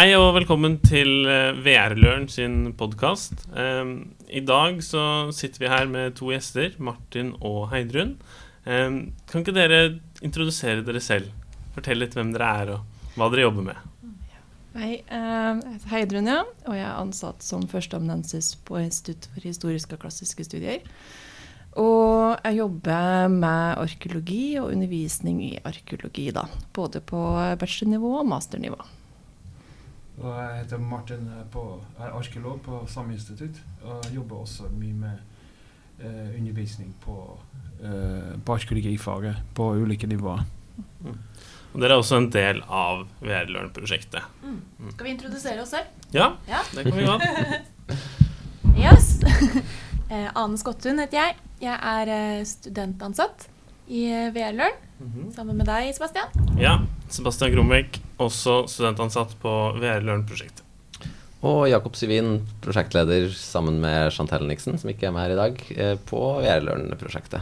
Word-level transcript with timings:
Hei 0.00 0.14
og 0.16 0.30
velkommen 0.32 0.78
til 0.80 1.26
eh, 1.28 1.58
VR-Løren 1.60 2.22
sin 2.32 2.70
podkast. 2.72 3.42
I 3.52 4.40
dag 4.48 4.78
så 4.80 5.02
sitter 5.36 5.60
vi 5.60 5.68
her 5.68 5.90
med 5.92 6.14
to 6.16 6.30
gjester, 6.32 6.70
Martin 6.80 7.34
og 7.44 7.66
Heidrun. 7.68 8.14
Um, 8.64 8.94
kan 9.28 9.42
ikke 9.42 9.52
dere 9.52 9.80
introdusere 10.24 10.80
dere 10.86 11.02
selv? 11.04 11.26
Fortell 11.74 12.00
litt 12.00 12.16
hvem 12.16 12.30
dere 12.32 12.48
er 12.62 12.72
og 12.78 13.18
hva 13.18 13.28
dere 13.28 13.44
jobber 13.44 13.66
med. 13.66 13.82
Hei, 14.78 15.02
eh, 15.04 15.50
jeg 15.66 15.74
heter 15.74 15.92
Heidrun, 15.92 16.30
ja, 16.32 16.38
og 16.64 16.78
jeg 16.78 16.86
er 16.86 17.02
ansatt 17.02 17.44
som 17.44 17.66
førsteamanuensis 17.68 18.54
på 18.64 18.80
Institutt 18.80 19.28
for 19.34 19.44
historiske 19.50 19.98
og 19.98 20.06
klassiske 20.06 20.46
studier. 20.48 20.80
Og 21.76 22.40
jeg 22.40 22.56
jobber 22.62 23.28
med 23.36 23.84
arkeologi 23.84 24.46
og 24.62 24.70
undervisning 24.70 25.44
i 25.50 25.52
arkeologi, 25.60 26.30
da. 26.32 26.46
Både 26.72 27.04
på 27.04 27.20
bachelornivå 27.60 28.14
og 28.22 28.32
masternivå. 28.32 28.80
Og 30.20 30.28
jeg 30.36 30.56
heter 30.62 30.78
Martin, 30.84 31.28
på, 31.52 31.62
er 31.98 32.12
arkeolog 32.12 32.58
på 32.64 32.82
samme 32.92 33.14
institutt. 33.16 33.56
Og 33.82 34.04
jobber 34.14 34.42
også 34.44 34.68
mye 34.74 34.92
med 34.92 35.18
eh, 36.00 36.34
undervisning 36.38 36.92
på, 37.04 37.16
eh, 37.80 38.34
på 38.44 38.56
arkeologifaget 38.58 39.40
på 39.56 39.70
ulike 39.80 40.06
nivåer. 40.10 40.44
Og 41.70 41.78
dere 41.80 41.94
er 41.94 42.00
også 42.02 42.18
en 42.18 42.28
del 42.34 42.60
av 42.66 43.04
VR-Learn-prosjektet. 43.22 44.24
Skal 44.92 45.06
vi 45.06 45.12
introdusere 45.14 45.62
oss 45.62 45.70
selv? 45.76 45.86
Ja, 46.12 46.32
Ja. 46.50 46.60
det 46.74 46.84
kan 46.88 46.96
vi 46.98 47.06
gjøre. 47.06 47.60
Yes. 48.80 49.20
Eh, 50.10 50.26
Ane 50.34 50.58
Skottun 50.58 50.98
heter 50.98 51.20
jeg. 51.20 51.34
Jeg 51.62 51.76
er 51.86 52.08
eh, 52.10 52.40
studentansatt 52.42 53.44
i 53.90 54.04
eh, 54.12 54.30
VR-Learn 54.34 54.78
Mhm. 55.00 55.30
sammen 55.32 55.56
med 55.56 55.66
deg, 55.66 55.94
Sebastian. 55.96 56.28
Ja, 56.60 56.74
Sebastian 57.08 57.52
Gromvik, 57.54 58.00
også 58.20 58.66
studentansatt 58.68 59.32
på 59.40 59.52
VR-Løren-prosjektet. 59.80 60.60
Og 61.42 61.62
Jakob 61.70 61.94
Syvin, 61.96 62.42
prosjektleder 62.60 63.30
sammen 63.32 63.78
med 63.80 64.12
Chantel 64.12 64.44
Nixon, 64.46 64.76
som 64.78 64.90
ikke 64.92 65.08
er 65.08 65.14
med 65.16 65.24
her 65.24 65.32
i 65.32 65.38
dag, 65.40 65.62
eh, 65.72 65.94
på 66.10 66.20
VR-Learn-prosjektet. 66.44 67.40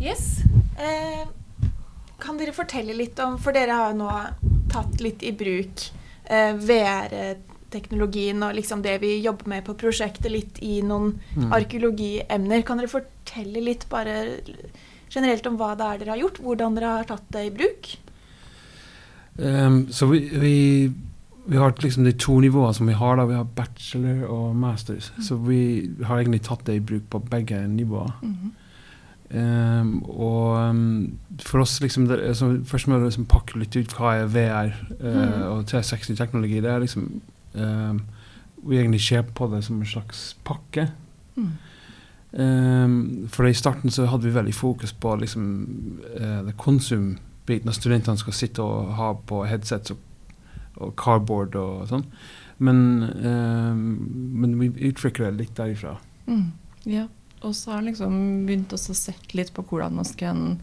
Yes. 0.00 0.40
Eh, 0.78 1.26
kan 2.18 2.38
dere 2.40 2.52
fortelle 2.56 2.94
litt 2.96 3.18
om 3.20 3.38
For 3.38 3.52
dere 3.52 3.76
har 3.76 3.92
jo 3.92 3.98
nå 4.00 4.10
tatt 4.72 5.00
litt 5.04 5.22
i 5.26 5.32
bruk 5.36 5.86
eh, 6.30 6.52
VR-teknologien 7.70 8.42
og 8.42 8.54
liksom 8.56 8.82
det 8.82 9.00
vi 9.00 9.20
jobber 9.22 9.46
med 9.48 9.64
på 9.64 9.74
prosjektet, 9.78 10.30
litt 10.30 10.58
i 10.62 10.80
noen 10.82 11.18
Mm. 11.36 11.52
arkeologiemner. 11.52 12.62
Kan 12.66 12.78
dere 12.78 12.88
fortelle 12.88 13.62
litt 13.62 13.88
bare 13.88 14.40
generelt 15.10 15.46
om 15.46 15.56
hva 15.56 15.76
det 15.76 15.86
er 15.86 15.98
dere 16.04 16.10
har 16.16 16.18
gjort? 16.28 16.40
Hvordan 16.42 16.74
dere 16.74 16.96
har 16.96 17.04
tatt 17.04 17.30
det 17.30 17.46
i 17.46 17.50
bruk? 17.50 17.96
Um, 19.38 19.86
så 19.90 20.06
vi, 20.10 20.28
vi, 20.28 20.92
vi 21.46 21.56
har 21.56 21.72
liksom 21.72 22.04
de 22.04 22.12
to 22.12 22.40
nivåene 22.40 22.74
som 22.74 22.86
vi 22.86 22.92
har. 22.92 23.16
da, 23.16 23.24
Vi 23.26 23.34
har 23.34 23.44
bachelor 23.44 24.26
og 24.28 24.56
masters. 24.56 25.12
Så 25.22 25.36
vi 25.36 25.90
har 26.04 26.18
egentlig 26.18 26.42
tatt 26.42 26.64
det 26.66 26.74
i 26.76 26.80
bruk 26.80 27.08
på 27.10 27.18
begge 27.30 27.66
nivåer. 27.68 28.12
Mm. 28.22 28.52
Um, 29.32 30.02
og 30.10 30.70
um, 30.70 31.18
for 31.38 31.60
oss 31.60 31.78
liksom 31.80 32.08
det, 32.08 32.36
så 32.36 32.48
Først 32.66 32.88
må 32.88 32.98
du 32.98 33.04
liksom 33.04 33.26
pakke 33.30 33.60
litt 33.60 33.76
ut 33.76 33.92
hva 33.94 34.16
er 34.24 34.26
VR 34.26 34.72
uh, 35.00 35.06
Mm. 35.06 35.42
og 35.52 35.66
360-teknologi. 35.70 36.60
Det 36.60 36.70
er 36.70 36.80
liksom 36.80 37.20
ehm, 37.54 38.00
Vi 38.62 38.76
egentlig 38.76 39.00
ser 39.00 39.22
på 39.22 39.46
det 39.48 39.62
som 39.64 39.80
en 39.80 39.86
slags 39.86 40.36
pakke. 40.44 40.90
Mm. 41.36 41.52
Ehm, 42.32 43.28
for 43.32 43.46
i 43.48 43.54
starten 43.54 43.90
så 43.90 44.04
hadde 44.06 44.28
vi 44.28 44.34
veldig 44.34 44.54
fokus 44.54 44.92
på 44.92 45.14
liksom 45.16 45.46
uh, 46.20 46.42
det 46.44 46.56
konsumbiten. 46.60 47.68
At 47.68 47.78
studentene 47.78 48.20
skal 48.20 48.36
sitte 48.36 48.62
og 48.62 48.92
ha 48.98 49.14
på 49.14 49.46
headsets 49.48 49.94
og, 49.94 49.98
og 50.76 50.92
cardboard 51.00 51.56
og 51.56 51.88
sånn. 51.88 52.04
Men, 52.60 53.08
ehm, 53.24 53.80
men 54.42 54.58
vi 54.60 54.68
utvikler 54.90 55.30
det 55.30 55.46
litt 55.46 55.56
derifra. 55.56 55.96
Mm. 56.26 56.52
Ja. 56.84 57.08
Og 57.40 57.56
så 57.56 57.72
har 57.72 57.80
jeg 57.80 57.94
liksom 57.94 58.44
begynt 58.44 58.74
å 58.76 58.78
sette 58.78 59.32
litt 59.32 59.54
på 59.56 59.64
hvordan 59.64 59.96
man 59.96 60.04
skal 60.04 60.58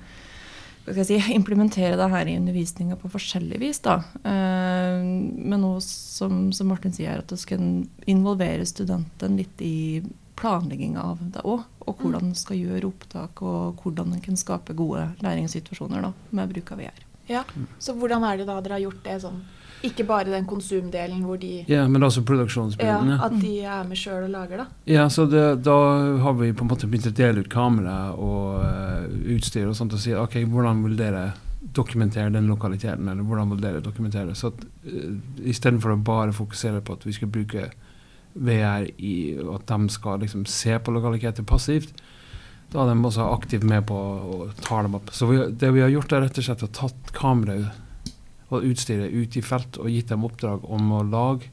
si, 1.08 1.18
implementere 1.36 1.98
det 2.00 2.10
her 2.12 2.30
i 2.30 2.38
undervisninga 2.40 2.96
på 3.00 3.10
forskjellig 3.12 3.60
vis. 3.60 3.80
da. 3.86 4.00
Eh, 4.24 5.02
men 5.02 5.60
nå, 5.62 5.74
som, 5.84 6.48
som 6.54 6.72
Martin 6.72 6.96
sier, 6.96 7.20
at 7.20 7.34
det 7.34 7.40
skal 7.42 7.84
involvere 8.06 8.66
studenten 8.66 9.38
litt 9.40 9.62
i 9.62 10.04
planlegginga 10.38 11.02
av 11.02 11.22
det 11.34 11.44
òg. 11.44 11.66
Og 11.88 12.02
hvordan 12.04 12.30
en 12.30 12.38
skal 12.38 12.60
gjøre 12.60 12.90
opptak, 12.90 13.42
og 13.42 13.82
hvordan 13.82 14.14
en 14.14 14.24
kan 14.24 14.40
skape 14.40 14.76
gode 14.78 15.06
læringssituasjoner 15.24 16.04
da, 16.04 16.12
med 16.36 16.52
bruk 16.52 16.74
av 16.76 16.82
VR. 16.84 17.04
Ja, 17.28 17.44
Så 17.80 17.96
hvordan 17.96 18.24
er 18.24 18.40
det 18.40 18.48
da 18.48 18.60
dere 18.64 18.78
har 18.78 18.86
gjort 18.86 19.04
det 19.04 19.18
sånn? 19.24 19.42
Ikke 19.86 20.06
bare 20.10 20.32
den 20.32 20.46
konsumdelen 20.50 21.22
hvor 21.28 21.38
de 21.38 21.64
Ja, 21.70 21.84
men 21.88 22.04
også 22.04 22.24
ja. 22.80 22.98
Ja, 23.06 23.18
At 23.26 23.36
de 23.42 23.54
er 23.62 23.84
med 23.86 23.98
sjøl 23.98 24.24
og 24.26 24.32
lager, 24.34 24.64
da. 24.64 24.66
ja 24.90 25.08
så 25.10 25.28
det, 25.30 25.64
da 25.66 25.78
har 26.24 26.34
vi 26.40 26.54
på 26.54 26.66
en 26.66 26.72
måte 26.72 26.90
begynt 26.90 27.12
å 27.12 27.14
dele 27.18 27.44
ut 27.44 27.50
kamera 27.50 28.14
og 28.14 28.64
uh, 28.64 29.06
utstyr 29.36 29.68
og 29.70 29.76
sånt 29.78 29.94
og 29.94 30.02
si 30.02 30.16
ok, 30.18 30.40
hvordan 30.50 30.82
vil 30.88 30.98
dere 30.98 31.30
dokumentere 31.78 32.32
den 32.34 32.48
lokaliteten, 32.50 33.08
eller 33.10 33.26
hvordan 33.28 33.52
vil 33.54 33.62
dere 33.62 33.84
dokumentere 33.86 34.32
det? 34.32 34.38
Så 34.40 34.54
at 34.54 34.66
uh, 34.90 35.16
istedenfor 35.46 35.94
å 35.94 36.02
bare 36.02 36.34
fokusere 36.34 36.82
på 36.82 36.98
at 36.98 37.06
vi 37.06 37.14
skal 37.14 37.30
bruke 37.30 37.70
VR 38.38 38.86
i 38.98 39.16
at 39.54 39.70
de 39.70 39.90
skal 39.94 40.22
liksom 40.22 40.46
se 40.50 40.78
på 40.80 40.94
lokaliteter 40.94 41.46
passivt, 41.46 41.94
da 42.74 42.84
er 42.84 42.92
de 42.92 43.06
også 43.08 43.30
aktivt 43.32 43.64
med 43.64 43.86
på 43.88 43.96
å 43.96 44.48
ta 44.60 44.82
dem 44.84 44.98
opp. 44.98 45.14
Så 45.16 45.30
vi, 45.30 45.40
det 45.56 45.70
vi 45.76 45.84
har 45.86 45.94
gjort, 45.94 46.12
er 46.12 46.26
rett 46.26 46.40
og 46.42 46.48
slett 46.50 46.66
å 46.66 46.74
tatt 46.82 47.14
kameraet 47.16 47.84
og 48.48 48.64
utstyret 48.64 49.14
ut 49.14 49.38
i 49.38 49.44
felt 49.44 49.80
og 49.82 49.92
gitt 49.92 50.12
dem 50.12 50.26
oppdrag 50.28 50.64
om 50.64 50.92
å 50.96 51.04
lage 51.04 51.52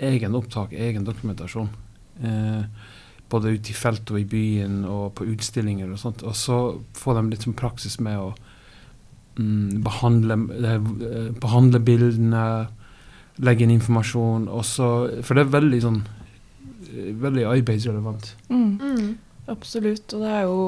egen 0.00 0.36
opptak, 0.36 0.72
egen 0.72 1.04
dokumentasjon. 1.04 1.68
Eh, 2.22 2.64
både 3.30 3.54
ute 3.54 3.72
i 3.72 3.76
felt 3.76 4.10
og 4.10 4.18
i 4.20 4.26
byen 4.28 4.82
og 4.88 5.14
på 5.18 5.26
utstillinger 5.32 5.90
og 5.92 6.00
sånt. 6.00 6.24
Og 6.26 6.36
så 6.36 6.60
få 6.96 7.14
dem 7.16 7.30
litt 7.32 7.46
som 7.46 7.56
praksis 7.56 7.98
med 8.02 8.18
å 8.18 8.30
mm, 9.38 9.80
behandle, 9.86 10.38
eh, 10.58 11.30
behandle 11.40 11.82
bildene, 11.84 12.44
legge 13.40 13.66
inn 13.66 13.76
informasjon. 13.76 14.48
Og 14.48 14.64
så, 14.66 14.90
for 15.24 15.36
det 15.36 15.46
er 15.46 15.56
veldig 15.56 15.82
sånn 15.84 16.00
eh, 16.02 17.12
veldig 17.20 17.46
arbeidsrelevant. 17.54 18.34
Mm. 18.50 18.70
Mm. 18.80 19.10
Absolutt. 19.50 20.12
Og 20.14 20.22
det 20.22 20.30
er, 20.30 20.44
jo, 20.46 20.58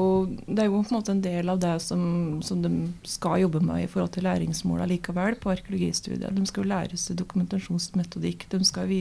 det 0.47 0.63
er 0.63 0.67
jo 0.67 0.79
på 0.81 0.81
en 0.83 0.97
måte 0.97 1.13
en 1.13 1.23
del 1.23 1.51
av 1.53 1.61
det 1.63 1.75
som, 1.85 2.03
som 2.45 2.63
de 2.63 2.71
skal 3.07 3.43
jobbe 3.45 3.61
med 3.63 3.85
i 3.85 3.89
forhold 3.91 4.11
til 4.15 4.27
læringsmåla 4.27 4.87
likevel 4.89 5.37
på 5.39 5.53
arkeologistudiet. 5.53 6.33
De 6.35 6.43
skal 6.49 6.65
jo 6.65 6.73
lære 6.73 6.99
seg 6.99 7.19
dokumentasjonsmetodikk. 7.21 8.47
De 8.51 8.59
vi, 8.89 8.99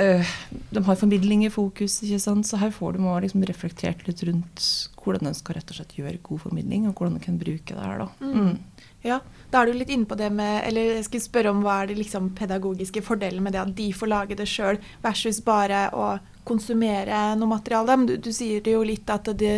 øh, 0.00 0.34
de 0.70 0.84
har 0.88 1.00
formidling 1.00 1.44
i 1.44 1.52
fokus, 1.52 2.00
ikke 2.02 2.22
sant? 2.22 2.48
så 2.48 2.60
her 2.62 2.72
får 2.72 2.96
de 2.96 3.14
liksom 3.26 3.44
reflektert 3.44 4.06
litt 4.08 4.24
rundt 4.24 4.90
hvordan 5.04 5.28
de 5.28 5.36
skal 5.36 5.58
rett 5.58 5.70
og 5.70 5.76
slett 5.76 5.98
gjøre 5.98 6.22
god 6.24 6.46
formidling, 6.46 6.88
og 6.88 6.94
hvordan 6.96 7.18
de 7.18 7.24
kan 7.26 7.38
bruke 7.38 7.76
det 7.76 7.84
her. 7.84 7.98
da. 7.98 8.08
Mm. 8.24 8.56
Ja, 9.04 9.18
da 9.52 9.60
er 9.60 9.68
du 9.68 9.76
litt 9.76 9.90
inne 9.92 10.08
på 10.08 10.16
det 10.16 10.30
med 10.32 10.62
Eller 10.64 10.94
jeg 10.94 11.04
skulle 11.04 11.26
spørre 11.26 11.50
om 11.52 11.58
hva 11.60 11.82
er 11.82 11.90
det 11.90 11.98
liksom 11.98 12.30
pedagogiske 12.38 13.02
fordelen 13.04 13.44
med 13.44 13.52
det 13.52 13.60
at 13.60 13.74
de 13.76 13.90
får 13.92 14.08
lage 14.08 14.38
det 14.38 14.48
sjøl, 14.48 14.80
versus 15.04 15.42
bare 15.44 15.90
å 15.92 16.14
konsumere 16.44 17.34
noe 17.38 17.50
materiale. 17.50 17.96
Men 17.96 18.06
du, 18.08 18.16
du 18.16 18.30
sier 18.32 18.62
det 18.64 18.76
jo 18.76 18.84
litt 18.86 19.10
at 19.10 19.30
det, 19.38 19.56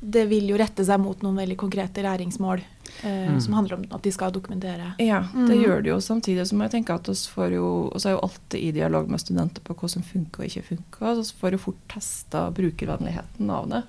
det 0.00 0.24
vil 0.30 0.50
jo 0.52 0.58
rette 0.60 0.84
seg 0.86 1.00
mot 1.02 1.22
noen 1.24 1.38
veldig 1.42 1.56
konkrete 1.60 2.04
læringsmål 2.06 2.62
eh, 2.62 3.26
Mm. 3.26 3.40
som 3.40 3.56
handler 3.58 3.76
om 3.76 3.86
at 3.90 4.02
de 4.02 4.12
skal 4.14 4.32
dokumentere. 4.32 4.92
Ja, 5.02 5.24
det 5.34 5.56
mm. 5.56 5.62
gjør 5.62 5.82
det 5.82 5.90
jo. 5.90 6.00
Samtidig 6.00 6.46
så 6.48 6.56
må 6.56 6.64
jeg 6.64 6.76
tenke 6.78 6.94
at 6.94 7.08
oss 7.12 7.26
får 7.28 7.56
jo, 7.58 7.70
oss 7.94 8.06
er 8.06 8.14
jo 8.14 8.22
alltid 8.24 8.60
i 8.60 8.70
dialog 8.76 9.10
med 9.10 9.20
studenter 9.20 9.64
på 9.66 9.74
hva 9.76 9.90
som 9.90 10.04
funker 10.06 10.44
og 10.44 10.46
ikke 10.50 10.68
funker. 10.70 11.18
Så 11.18 11.34
vi 11.34 11.40
får 11.42 11.56
jo 11.56 11.64
fort 11.66 11.82
testa 11.92 12.46
brukervennligheten 12.56 13.50
av 13.50 13.68
det, 13.72 13.82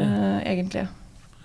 eh, 0.00 0.38
egentlig. 0.52 0.86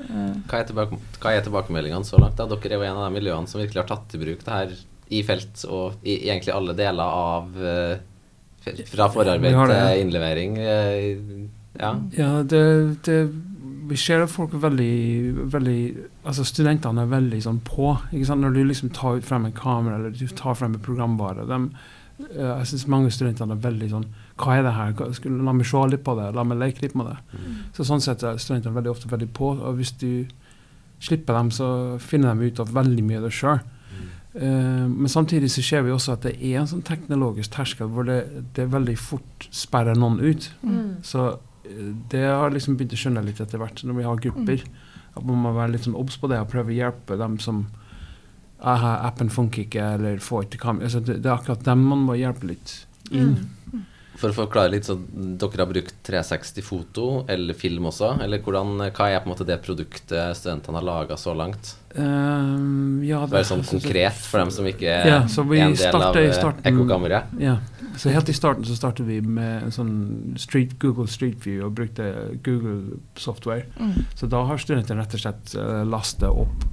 Eh, 0.01 0.37
Hva 0.47 0.61
er, 0.61 0.69
tilbake, 0.69 0.97
hva 1.21 1.33
er 1.35 1.43
tilbakemeldingene 1.45 2.07
så 2.07 2.19
langt? 2.21 2.37
da? 2.39 2.47
Dere 2.49 2.73
er 2.73 2.79
jo 2.79 2.87
en 2.87 3.01
av 3.01 3.09
de 3.09 3.19
miljøene 3.19 3.49
som 3.49 3.61
virkelig 3.61 3.83
har 3.83 3.91
tatt 3.91 4.15
i 4.15 4.21
bruk 4.21 4.45
det 4.45 4.55
her 4.55 4.77
i 5.11 5.21
felt 5.27 5.65
og 5.67 5.99
i 6.07 6.21
egentlig 6.29 6.53
alle 6.55 6.73
deler 6.77 7.03
av 7.03 7.57
eh, 7.59 7.97
Fra 8.61 9.07
forarbeid 9.09 9.55
til 9.55 9.75
ja. 9.75 9.93
innlevering. 10.01 10.57
eh, 10.57 11.47
Ja. 11.79 11.95
Ja, 12.17 12.43
det, 12.43 12.97
det 13.05 13.31
Vi 13.87 13.95
ser 13.97 14.23
at 14.23 14.29
folk 14.29 14.53
er 14.53 14.59
veldig, 14.59 15.51
veldig 15.51 15.77
Altså 16.25 16.43
studentene 16.45 17.01
er 17.01 17.07
veldig 17.11 17.39
sånn 17.43 17.61
på. 17.65 17.93
Ikke 18.11 18.27
sant? 18.27 18.41
Når 18.41 18.53
du 18.53 18.63
liksom 18.63 18.91
tar 18.93 19.17
ut 19.17 19.25
frem 19.25 19.45
en 19.45 19.55
kamera 19.55 19.95
eller 19.97 20.11
du 20.11 20.27
tar 20.27 20.53
frem 20.55 20.75
en 20.75 20.79
programvare. 20.83 21.47
de, 21.47 21.69
eh, 22.35 22.51
jeg 22.59 22.67
syns 22.67 22.87
mange 22.87 23.11
studenter 23.11 23.49
er 23.51 23.55
veldig 23.55 23.89
sånn 23.89 24.05
Hva 24.37 24.57
er 24.57 24.63
det 24.63 24.73
her? 24.77 24.93
Hva, 24.93 25.09
la 25.47 25.51
meg 25.53 25.65
se 25.65 25.77
litt 25.89 26.03
på 26.03 26.15
det. 26.19 26.29
La 26.35 26.43
meg 26.43 26.57
leke 26.59 26.81
litt 26.81 26.95
med 26.95 27.07
det. 27.07 27.17
Så 27.73 27.83
sånn 27.87 28.01
sett 28.01 28.23
er 28.23 28.37
studentene 28.37 28.75
veldig 28.75 28.91
ofte 28.91 29.09
veldig 29.09 29.31
på. 29.33 29.55
Og 29.57 29.75
hvis 29.79 29.91
du 29.97 30.25
slipper 30.99 31.33
dem, 31.33 31.49
så 31.51 31.97
finner 31.99 32.35
de 32.35 32.45
ut 32.51 32.59
av 32.59 32.69
veldig 32.73 33.03
mye 33.03 33.17
av 33.17 33.23
det 33.23 33.33
sjøl. 33.33 33.59
Eh, 34.33 34.87
men 34.87 35.09
samtidig 35.09 35.51
så 35.51 35.63
ser 35.65 35.81
vi 35.83 35.91
også 35.91 36.15
at 36.15 36.25
det 36.27 36.37
er 36.39 36.61
en 36.61 36.69
sånn 36.69 36.85
teknologisk 36.87 37.51
terskel 37.51 37.89
hvor 37.91 38.07
det, 38.07 38.21
det 38.55 38.69
veldig 38.71 38.95
fort 38.99 39.47
sperrer 39.51 39.99
noen 39.99 40.21
ut. 40.23 40.47
Mm. 40.63 41.01
Så 41.05 41.27
eh, 41.67 41.91
det 42.13 42.23
har 42.29 42.53
liksom 42.53 42.77
begynt 42.79 42.95
å 42.95 43.01
skjønne 43.03 43.25
litt 43.27 43.43
etter 43.43 43.61
hvert 43.61 43.83
når 43.83 43.99
vi 43.99 44.07
har 44.07 44.23
grupper. 44.27 44.65
At 45.11 45.27
man 45.27 45.43
må 45.43 45.51
være 45.57 45.75
litt 45.75 45.87
sånn 45.87 45.99
obs 45.99 46.15
på 46.21 46.31
det 46.31 46.39
og 46.39 46.51
prøve 46.53 46.71
å 46.71 46.77
hjelpe 46.77 47.19
dem 47.19 47.37
som 47.43 47.65
aha, 48.61 48.99
appen 49.07 49.31
funker 49.33 49.65
ikke, 49.65 49.83
eller 49.97 50.21
får 50.23 50.45
ikke 50.45 50.61
kamera. 50.61 50.87
Altså, 50.87 51.01
det, 51.03 51.17
det 51.25 51.29
er 51.31 51.35
akkurat 51.35 51.65
dem 51.65 51.83
man 51.89 52.05
må 52.07 52.15
hjelpe 52.19 52.53
litt 52.53 52.75
inn. 53.11 53.33
For 54.21 54.29
å 54.29 54.37
forklare 54.43 54.69
litt, 54.75 54.85
så 54.85 54.93
dere 55.01 55.63
har 55.63 55.69
brukt 55.69 55.95
360 56.05 56.65
foto 56.65 57.05
eller 57.31 57.57
film 57.57 57.87
også? 57.89 58.13
Eller 58.21 58.41
hvordan, 58.45 58.75
hva 58.93 59.07
er 59.09 59.21
på 59.23 59.29
en 59.29 59.33
måte 59.33 59.47
det 59.49 59.57
produktet 59.65 60.37
studentene 60.37 60.77
har 60.77 60.85
laga 60.85 61.17
så 61.17 61.33
langt? 61.37 61.73
Um, 61.95 63.01
ja, 63.03 63.23
Bare 63.27 63.43
sånn 63.47 63.65
konkret 63.67 64.19
for 64.23 64.39
dem 64.39 64.51
som 64.53 64.67
ikke 64.69 64.87
er 64.87 65.09
Ja, 65.09 65.17
en 65.25 65.73
del 65.75 65.97
av 65.97 66.15
eh, 66.15 66.43
ekkokammeret? 66.69 67.33
Ja. 67.41 67.57
Så 67.99 68.13
helt 68.13 68.29
i 68.31 68.35
starten 68.35 68.63
så 68.63 68.77
startet 68.77 69.09
vi 69.09 69.17
med 69.25 69.65
en 69.65 69.73
sånn 69.75 69.95
street, 70.39 70.77
Google 70.79 71.09
Street 71.11 71.41
View 71.43 71.65
og 71.67 71.73
brukte 71.81 72.05
Google 72.45 73.01
software. 73.19 73.65
Mm. 73.81 74.05
Så 74.15 74.29
da 74.31 74.45
har 74.47 74.61
studentene 74.61 75.01
rett 75.01 75.17
og 75.17 75.23
slett 75.25 75.55
uh, 75.57 75.81
lastet 75.87 76.29
opp 76.29 76.63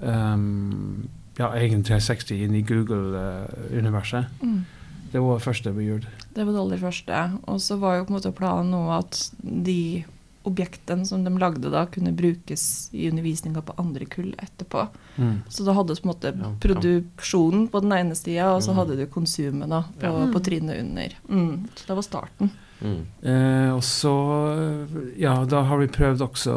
um, 0.00 1.10
ja, 1.36 1.50
egen 1.58 1.84
360 1.84 2.46
inn 2.46 2.56
i 2.56 2.62
Google-universet. 2.66 4.40
Mm. 4.40 4.62
Det 5.12 5.20
var 5.20 5.38
første 5.44 5.72
vi 5.76 5.86
gjorde. 5.90 6.06
Det 6.34 6.44
var 6.46 6.52
det 6.52 6.60
aller 6.62 6.78
første. 6.80 7.20
Og 7.48 7.60
så 7.60 7.76
var 7.78 7.98
jo 7.98 8.04
på 8.08 8.12
en 8.14 8.16
måte 8.20 8.32
planen 8.34 8.70
nå 8.72 8.82
at 8.98 9.30
de 9.42 10.04
objektene 10.44 11.06
som 11.06 11.22
de 11.22 11.30
lagde 11.38 11.70
da, 11.70 11.84
kunne 11.86 12.10
brukes 12.18 12.88
i 12.92 13.04
undervisninga 13.10 13.60
på 13.62 13.76
andre 13.78 14.04
kull 14.10 14.32
etterpå. 14.42 14.88
Mm. 15.18 15.36
Så 15.48 15.62
da 15.64 15.72
hadde 15.76 15.94
du 15.94 16.00
på 16.02 16.08
en 16.08 16.14
måte 16.14 16.32
produksjonen 16.64 17.68
på 17.70 17.80
den 17.84 17.92
ene 17.94 18.16
sida, 18.18 18.48
og 18.56 18.62
så 18.64 18.72
Mm. 18.72 18.76
hadde 18.80 18.96
du 18.98 19.06
konsumet 19.06 19.68
da, 19.68 19.82
på, 20.00 20.06
Ja. 20.10 20.32
på 20.32 20.42
trinnet 20.42 20.80
under. 20.80 21.14
Mm. 21.28 21.68
Så 21.76 21.86
det 21.86 21.94
var 21.96 22.02
starten. 22.02 22.50
Mm. 22.82 23.06
Eh, 23.22 23.70
og 23.74 23.82
så 23.86 24.12
Ja, 25.18 25.44
da 25.44 25.62
har 25.62 25.78
vi 25.78 25.86
prøvd 25.86 26.20
også 26.26 26.54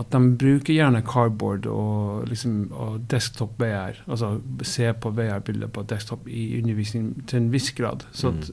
at 0.00 0.10
de 0.12 0.20
bruker 0.36 0.74
gjerne 0.74 1.02
cardboard 1.06 1.66
og, 1.66 2.26
liksom, 2.28 2.72
og 2.72 3.00
desktop 3.10 3.58
VR. 3.60 4.00
Altså 4.08 4.40
se 4.62 4.92
på 4.92 5.10
VR-bilder 5.10 5.68
på 5.68 5.82
desktop 5.86 6.26
i 6.28 6.58
undervisning 6.60 7.12
til 7.26 7.36
en 7.44 7.52
viss 7.52 7.70
grad. 7.70 8.04
Så 8.12 8.28
at 8.34 8.50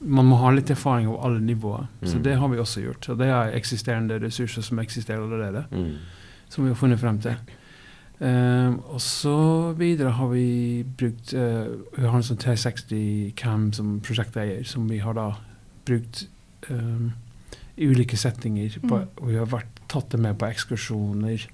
man 0.00 0.26
må 0.26 0.36
ha 0.36 0.50
litt 0.50 0.70
erfaring 0.70 1.08
over 1.08 1.24
alle 1.26 1.40
nivåer. 1.40 1.86
Så 2.04 2.16
Mm. 2.16 2.22
det 2.22 2.36
har 2.38 2.48
vi 2.48 2.58
også 2.58 2.80
gjort. 2.84 3.08
Og 3.08 3.18
det 3.18 3.26
er 3.28 3.52
eksisterende 3.56 4.18
ressurser 4.22 4.62
som 4.62 4.78
eksisterer 4.78 5.22
allerede. 5.22 5.64
Mm. 5.72 5.94
som 6.48 6.64
vi 6.64 6.70
har 6.70 6.76
funnet 6.76 7.00
frem 7.00 7.18
til. 7.20 7.34
Ehm, 8.20 8.78
og 8.88 9.00
så 9.00 9.72
videre 9.76 10.10
har 10.10 10.26
vi 10.28 10.84
brukt 10.98 11.34
uh, 11.34 11.66
Vi 11.98 12.02
har 12.06 12.14
en 12.16 12.22
sånn 12.22 12.38
360 12.40 13.32
Cam 13.36 13.72
som 13.72 14.00
prosjekteier, 14.00 14.62
som 14.64 14.86
vi 14.88 14.98
har 14.98 15.12
da 15.14 15.32
brukt 15.84 16.28
ehm, 16.70 17.12
i 17.76 17.86
ulike 17.90 18.16
settinger. 18.16 18.78
På, 18.80 18.96
Mm. 19.02 19.08
og 19.20 19.28
vi 19.28 19.36
har 19.36 19.46
vært, 19.46 19.72
tatt 19.88 20.10
det 20.10 20.20
med 20.20 20.38
på 20.38 20.46
ekskursjoner. 20.48 21.46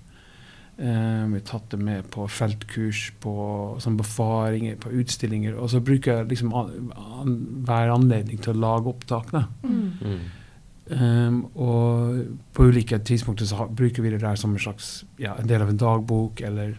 Um, 0.78 1.32
vi 1.34 1.38
har 1.38 1.44
tatt 1.44 1.70
det 1.70 1.78
med 1.78 2.06
på 2.10 2.24
feltkurs, 2.30 3.12
på 3.20 3.32
sånn 3.78 3.96
befaringer, 3.98 4.76
på 4.80 4.90
utstillinger. 4.90 5.54
Og 5.60 5.68
så 5.70 5.80
bruker 5.84 6.16
jeg 6.16 6.28
liksom 6.28 6.54
an, 6.54 6.92
an, 6.96 7.34
hver 7.66 7.92
anledning 7.92 8.40
til 8.40 8.54
å 8.54 8.58
lage 8.58 8.88
opptak. 8.88 9.32
Mm. 9.62 10.20
Um, 10.90 11.36
og 11.54 12.38
på 12.52 12.64
ulike 12.68 12.98
tidspunkter 12.98 13.46
så 13.46 13.68
bruker 13.70 14.02
vi 14.02 14.10
det 14.10 14.20
der 14.24 14.34
som 14.36 14.52
en 14.56 14.58
slags 14.58 15.04
ja, 15.18 15.36
en 15.38 15.46
del 15.46 15.62
av 15.62 15.68
en 15.68 15.76
dagbok, 15.78 16.40
eller 16.40 16.74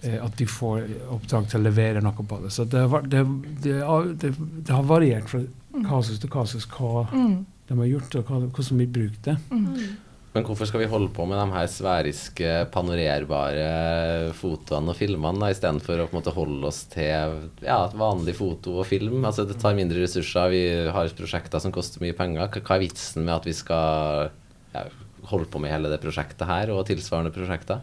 at 0.00 0.36
de 0.40 0.46
får 0.48 0.84
oppdrag 1.12 1.48
til 1.50 1.60
å 1.60 1.64
levere 1.66 2.00
noe 2.04 2.26
på 2.26 2.38
det. 2.44 2.50
Så 2.54 2.64
det, 2.64 2.86
har 2.88 3.02
det, 3.02 3.24
det, 3.64 3.78
det, 4.22 4.34
det 4.66 4.72
har 4.72 4.86
variert 4.88 5.28
fra 5.28 5.42
kasus 5.86 6.20
til 6.22 6.30
kasus 6.32 6.64
hva 6.72 7.06
Mm. 7.12 7.42
de 7.68 7.76
har 7.78 7.90
gjort, 7.90 8.14
og 8.16 8.24
hva, 8.30 8.38
hvordan 8.48 8.80
vi 8.80 8.86
bruker 8.86 9.20
det. 9.28 9.36
Mm. 9.50 9.98
Men 10.30 10.44
hvorfor 10.46 10.68
skal 10.70 10.80
vi 10.84 10.86
holde 10.86 11.10
på 11.10 11.24
med 11.26 11.38
de 11.40 11.56
her 11.56 11.66
sveriske, 11.66 12.50
panorerbare 12.70 14.30
fotoene 14.38 14.92
og 14.92 14.98
filmene, 14.98 15.48
istedenfor 15.50 16.04
å 16.04 16.06
på 16.06 16.14
en 16.14 16.20
måte 16.20 16.34
holde 16.36 16.68
oss 16.70 16.84
til 16.92 17.34
ja, 17.66 17.80
vanlig 17.98 18.36
foto 18.38 18.76
og 18.78 18.86
film? 18.86 19.24
Altså 19.26 19.44
Det 19.48 19.58
tar 19.58 19.74
mindre 19.78 20.02
ressurser, 20.04 20.52
vi 20.54 20.62
har 20.94 21.10
prosjekter 21.18 21.62
som 21.62 21.74
koster 21.74 22.02
mye 22.04 22.14
penger. 22.14 22.46
Hva 22.60 22.76
er 22.76 22.84
vitsen 22.84 23.26
med 23.26 23.34
at 23.40 23.48
vi 23.48 23.56
skal 23.58 24.30
ja, 24.74 24.84
holde 25.32 25.50
på 25.50 25.62
med 25.62 25.74
hele 25.74 25.90
det 25.90 26.00
prosjektet 26.02 26.46
her, 26.46 26.70
og 26.74 26.86
tilsvarende 26.88 27.34
prosjekter? 27.34 27.82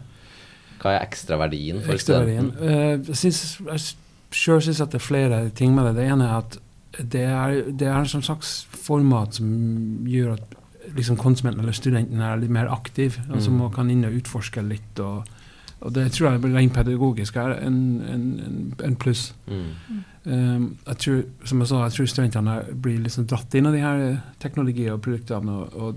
Hva 0.82 0.92
er 0.96 1.04
ekstraverdien 1.06 1.80
for 1.82 1.92
Ekstraverdien. 1.96 2.52
studenten? 2.52 3.00
Uh, 3.02 3.06
jeg 3.08 3.16
synes- 3.16 3.60
jeg 3.66 3.80
sjøl 4.30 4.60
syns 4.62 4.80
at 4.80 4.90
det 4.92 5.00
er 5.00 5.06
flere 5.06 5.50
ting 5.50 5.74
med 5.74 5.84
det. 5.88 5.96
Det 5.96 6.10
ene 6.12 6.24
er 6.28 6.36
at 6.38 6.58
det 6.98 7.22
er, 7.24 7.62
det 7.70 7.86
er 7.88 7.98
en 7.98 8.06
sånn 8.10 8.22
slags 8.24 8.66
format 8.72 9.34
som 9.34 9.48
gjør 10.08 10.32
at 10.38 10.54
liksom 10.96 11.16
konsumenten 11.20 11.60
eller 11.60 11.72
studenten 11.76 12.20
er 12.24 12.36
litt 12.40 12.50
mer 12.50 12.68
aktiv. 12.72 13.18
Altså 13.30 13.50
Mm. 13.50 13.56
man 13.58 13.70
kan 13.70 13.90
inn 13.90 14.04
og 14.04 14.12
utforske 14.16 14.62
litt. 14.66 14.98
Og, 15.00 15.24
og 15.82 15.92
det 15.92 16.12
tror 16.12 16.32
jeg 16.32 16.54
rent 16.54 16.72
pedagogisk 16.74 17.36
er 17.36 17.58
en, 17.66 18.00
en, 18.08 18.40
en, 18.46 18.74
en 18.84 18.96
pluss. 18.96 19.32
Mm. 19.46 20.04
Um, 20.26 20.76
jeg 20.86 20.96
tror, 20.98 21.22
som 21.44 21.58
jeg 21.60 21.68
sa, 21.68 21.82
jeg 21.84 21.92
tror 21.92 22.06
studentene 22.06 22.56
blir 22.82 22.98
liksom 23.04 23.26
dratt 23.26 23.54
inn 23.54 23.66
av 23.66 23.72
de 23.72 23.80
her 23.80 24.20
teknologiene 24.40 24.92
og 24.96 25.02
produktene. 25.02 25.50
Og, 25.50 25.76
og 25.76 25.94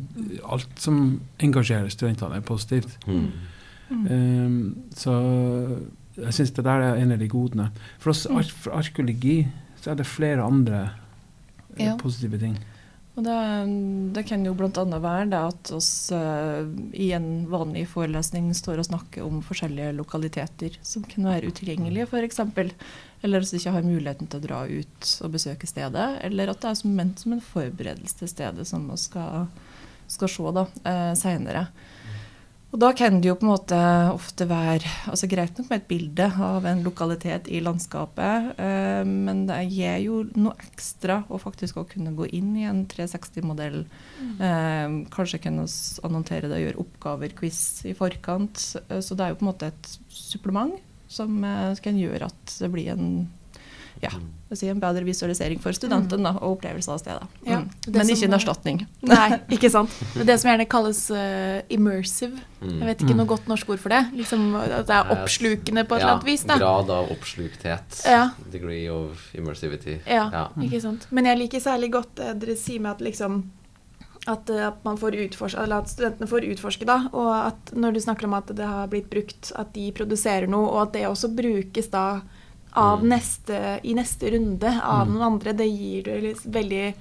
alt 0.54 0.68
som 0.80 1.20
engasjerer 1.40 1.90
studentene, 1.90 2.36
er 2.36 2.42
positivt. 2.42 2.98
Mm. 3.08 3.32
Um, 3.92 4.58
så 4.96 5.14
jeg 6.16 6.34
syns 6.38 6.52
det 6.56 6.64
der 6.68 6.82
er 6.86 7.00
en 7.02 7.12
av 7.16 7.20
de 7.20 7.28
godene. 7.32 7.70
For 8.00 8.12
oss 8.14 8.26
Mm. 8.30 8.38
ar 8.38 8.44
for 8.44 8.72
arkeologi 8.78 9.48
så 9.82 9.92
er 9.92 9.96
det 10.00 10.06
flere 10.08 10.44
andre 10.44 10.92
eh, 11.78 11.86
Ja. 11.86 11.96
positive 11.98 12.38
ting. 12.40 12.58
Og 13.18 13.26
det, 13.26 14.14
det 14.16 14.26
kan 14.26 14.46
jo 14.46 14.54
bl.a. 14.56 14.70
være 15.04 15.26
det 15.30 15.40
at 15.40 15.72
oss 15.76 16.12
uh, 16.16 16.64
i 16.96 17.12
en 17.12 17.46
vanlig 17.52 17.84
forelesning 17.92 18.54
står 18.56 18.80
og 18.80 18.86
snakker 18.88 19.26
om 19.26 19.42
forskjellige 19.44 19.92
lokaliteter 19.98 20.78
som 20.82 21.04
kan 21.04 21.28
være 21.28 21.52
utilgjengelige, 21.52 22.08
f.eks. 22.08 22.40
Eller 23.22 23.44
at 23.44 23.52
vi 23.52 23.58
ikke 23.60 23.72
har 23.76 23.84
muligheten 23.84 24.28
til 24.32 24.40
å 24.40 24.46
dra 24.48 24.62
ut 24.66 25.12
og 25.26 25.32
besøke 25.36 25.68
stedet. 25.68 26.08
Eller 26.24 26.50
at 26.50 26.62
det 26.64 26.72
er 26.72 26.88
ment 26.88 27.20
som 27.20 27.34
en 27.36 27.42
forberedelse 27.44 28.18
til 28.18 28.32
stedet 28.32 28.66
som 28.68 28.88
vi 28.90 28.96
skal, 28.98 29.48
skal 30.08 30.32
se 30.32 30.54
da, 30.56 30.66
eh, 30.86 31.12
seinere. 31.20 31.68
Og 32.72 32.80
da 32.80 32.94
kan 32.96 33.18
det 33.20 33.28
jo 33.28 33.36
på 33.36 33.44
en 33.44 33.52
måte 33.52 33.78
ofte 34.14 34.46
være 34.48 34.88
altså 35.12 35.28
greit 35.32 35.58
nok 35.60 35.68
med 35.68 35.82
et 35.82 35.88
bilde 35.90 36.28
av 36.48 36.68
en 36.70 36.84
lokalitet 36.86 37.50
i 37.52 37.60
landskapet, 37.64 38.54
eh, 38.64 39.02
men 39.08 39.44
det 39.50 39.58
gir 39.74 39.98
jo 40.06 40.22
noe 40.40 40.56
ekstra 40.70 41.20
å 41.28 41.40
faktisk 41.42 41.82
å 41.82 41.88
kunne 41.90 42.14
gå 42.16 42.30
inn 42.32 42.54
i 42.56 42.64
en 42.70 42.86
360-modell. 42.92 43.84
Eh, 44.40 44.96
kanskje 45.12 45.42
kunne 45.44 45.68
vi 45.68 46.06
annontere 46.08 46.48
det 46.48 46.62
og 46.62 46.66
gjøre 46.66 46.82
oppgaver, 46.86 47.36
quiz 47.42 47.60
i 47.92 47.96
forkant. 47.98 48.64
Eh, 48.88 49.04
så 49.04 49.20
det 49.20 49.28
er 49.28 49.36
jo 49.36 49.42
på 49.42 49.48
en 49.48 49.52
måte 49.52 49.74
et 49.74 49.92
supplement 50.08 50.80
som 51.12 51.44
eh, 51.44 51.76
kan 51.84 52.00
gjøre 52.00 52.32
at 52.32 52.56
det 52.56 52.72
blir 52.72 52.96
en 52.96 53.28
ja, 54.02 54.10
si 54.52 54.56
sier 54.66 54.72
en 54.74 54.80
bedre 54.82 55.04
visualisering 55.08 55.60
for 55.64 55.72
studenten 55.78 56.24
da, 56.26 56.32
og 56.42 56.58
opplevelse 56.58 56.90
av 56.92 57.00
stedet. 57.00 57.28
Ja, 57.48 57.60
Mm. 57.62 57.70
Men 57.94 58.10
ikke 58.10 58.26
en 58.26 58.34
er- 58.34 58.38
erstatning. 58.40 58.80
Nei, 59.02 59.30
ikke 59.56 59.70
sant. 59.72 59.90
Det 60.28 60.40
som 60.42 60.50
gjerne 60.52 60.66
kalles 60.70 61.00
uh, 61.12 61.62
immersive. 61.70 62.40
Mm. 62.62 62.80
Jeg 62.82 62.88
vet 62.90 63.02
ikke 63.06 63.14
Mm. 63.14 63.22
noe 63.22 63.30
godt 63.32 63.48
norsk 63.48 63.70
ord 63.70 63.80
for 63.80 63.90
det. 63.90 64.02
Liksom 64.18 64.56
At 64.60 64.88
det 64.88 64.96
er 64.98 65.14
oppslukende 65.16 65.86
på 65.88 65.96
et 65.96 66.02
eller 66.02 66.14
annet 66.18 66.26
vis. 66.28 66.44
da. 66.44 66.58
Grad 66.58 66.90
av 66.90 67.10
oppslukthet. 67.12 68.02
Ja. 68.06 68.32
Degree 68.52 68.88
of 68.90 69.30
immersivity. 69.36 70.00
Ja, 70.08 70.30
Ja. 70.32 70.48
ikke 70.60 70.82
sant. 70.82 71.08
Men 71.12 71.26
jeg 71.26 71.38
liker 71.38 71.60
særlig 71.60 71.92
godt 71.92 72.16
det 72.16 72.40
dere 72.40 72.56
sier 72.58 72.80
med 72.82 72.92
at 72.92 73.02
liksom 73.02 73.44
at, 74.28 74.50
eh, 74.50 74.68
at, 74.68 74.84
man 74.86 74.98
får 74.98 75.16
utforske, 75.18 75.58
eller 75.64 75.78
at 75.82 75.90
studentene 75.90 76.28
får 76.30 76.46
utforske, 76.54 76.86
da. 76.86 77.10
Og 77.12 77.32
at 77.48 77.72
når 77.74 77.94
du 77.96 78.00
snakker 78.04 78.26
om 78.26 78.36
at 78.38 78.52
det 78.56 78.66
har 78.68 78.88
blitt 78.92 79.10
brukt, 79.10 79.52
at 79.58 79.74
de 79.74 79.92
produserer 79.92 80.48
noe, 80.48 80.68
og 80.70 80.82
at 80.88 80.94
det 80.94 81.08
også 81.10 81.32
brukes 81.36 81.90
da 81.90 82.22
av 82.74 83.00
Mm. 83.04 83.10
neste, 83.10 83.80
i 83.84 83.94
neste 83.94 84.32
runde 84.32 84.82
av 84.84 85.08
Mm. 85.08 85.14
noen 85.14 85.22
andre, 85.34 85.54
det 85.54 85.68
gir 85.68 86.04
det 86.04 86.36
veldig 86.46 86.94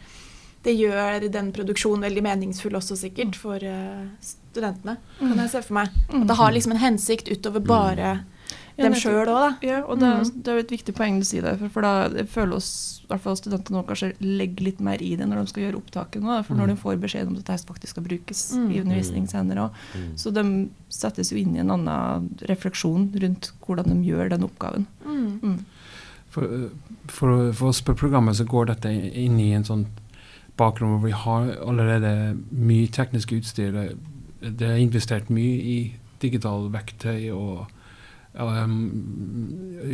Det 0.63 0.77
gjør 0.77 1.31
den 1.33 1.53
produksjonen 1.53 2.03
veldig 2.05 2.23
meningsfull 2.23 2.73
også, 2.77 2.93
sikkert, 2.95 3.35
for 3.35 3.55
eh, 3.65 4.05
studentene. 4.21 4.99
Kan 5.19 5.39
jeg 5.39 5.49
se 5.51 5.63
for 5.63 5.73
meg. 5.73 5.89
At 6.13 6.27
det 6.27 6.37
har 6.37 6.53
liksom 6.53 6.73
en 6.73 6.79
hensikt 6.79 7.29
utover 7.33 7.61
bare 7.65 8.25
dem 8.83 8.95
sjøl 8.99 9.21
òg, 9.23 9.27
da. 9.27 9.51
Ja, 9.67 9.79
og 9.85 9.99
det, 10.01 10.09
Mm. 10.11 10.43
det 10.43 10.49
er 10.49 10.57
jo 10.59 10.65
et 10.65 10.71
viktig 10.75 10.95
poeng 10.95 11.19
du 11.21 11.25
sier 11.25 11.43
det. 11.43 11.59
For, 11.59 11.69
for 11.69 11.83
da 11.83 12.25
føler 12.25 12.57
oss, 12.57 12.71
i 13.05 13.07
hvert 13.11 13.21
fall 13.25 13.37
studentene 13.37 13.77
nå 13.79 13.85
kanskje 13.89 14.13
legger 14.21 14.65
litt 14.69 14.81
mer 14.81 15.03
i 15.03 15.17
det 15.17 15.27
når 15.27 15.41
de 15.45 15.47
skal 15.53 15.63
gjøre 15.65 15.81
opptaket 15.83 16.23
nå. 16.23 16.37
For 16.47 16.55
når 16.55 16.67
de 16.73 16.77
får 16.77 17.01
beskjed 17.03 17.27
om 17.31 17.37
at 17.37 17.45
dette 17.45 17.67
faktisk 17.67 17.95
skal 17.97 18.05
brukes 18.07 18.43
Mm. 18.57 18.71
i 18.71 18.81
undervisning 18.81 19.27
senere 19.29 19.69
òg. 19.69 19.71
Mm. 19.97 20.13
Så 20.17 20.33
de 20.33 20.45
settes 20.89 21.31
jo 21.33 21.37
inn 21.39 21.57
i 21.57 21.61
en 21.61 21.71
annen 21.71 22.31
refleksjon 22.49 23.11
rundt 23.21 23.51
hvordan 23.67 23.85
de 23.91 24.09
gjør 24.11 24.31
den 24.31 24.45
oppgaven. 24.45 24.87
Mm. 25.07 25.41
Mm. 25.43 25.59
For, 26.31 26.71
for, 27.09 27.53
for 27.53 27.69
oss 27.69 27.81
på 27.83 27.95
programmet 27.99 28.37
så 28.37 28.45
går 28.47 28.67
dette 28.67 28.89
inn 28.93 29.39
i 29.41 29.53
en 29.53 29.65
sånn 29.65 29.87
bakgrunn 30.57 30.93
hvor 30.99 31.07
vi 31.09 31.11
har 31.17 31.57
allerede 31.67 32.37
mye 32.53 32.87
teknisk 32.93 33.33
utstyr. 33.33 33.73
Det, 33.73 33.97
det 34.59 34.69
er 34.69 34.77
investert 34.83 35.31
mye 35.33 35.57
i 35.59 35.79
digitale 36.21 36.71
verktøy 36.71 37.31
og 37.35 37.67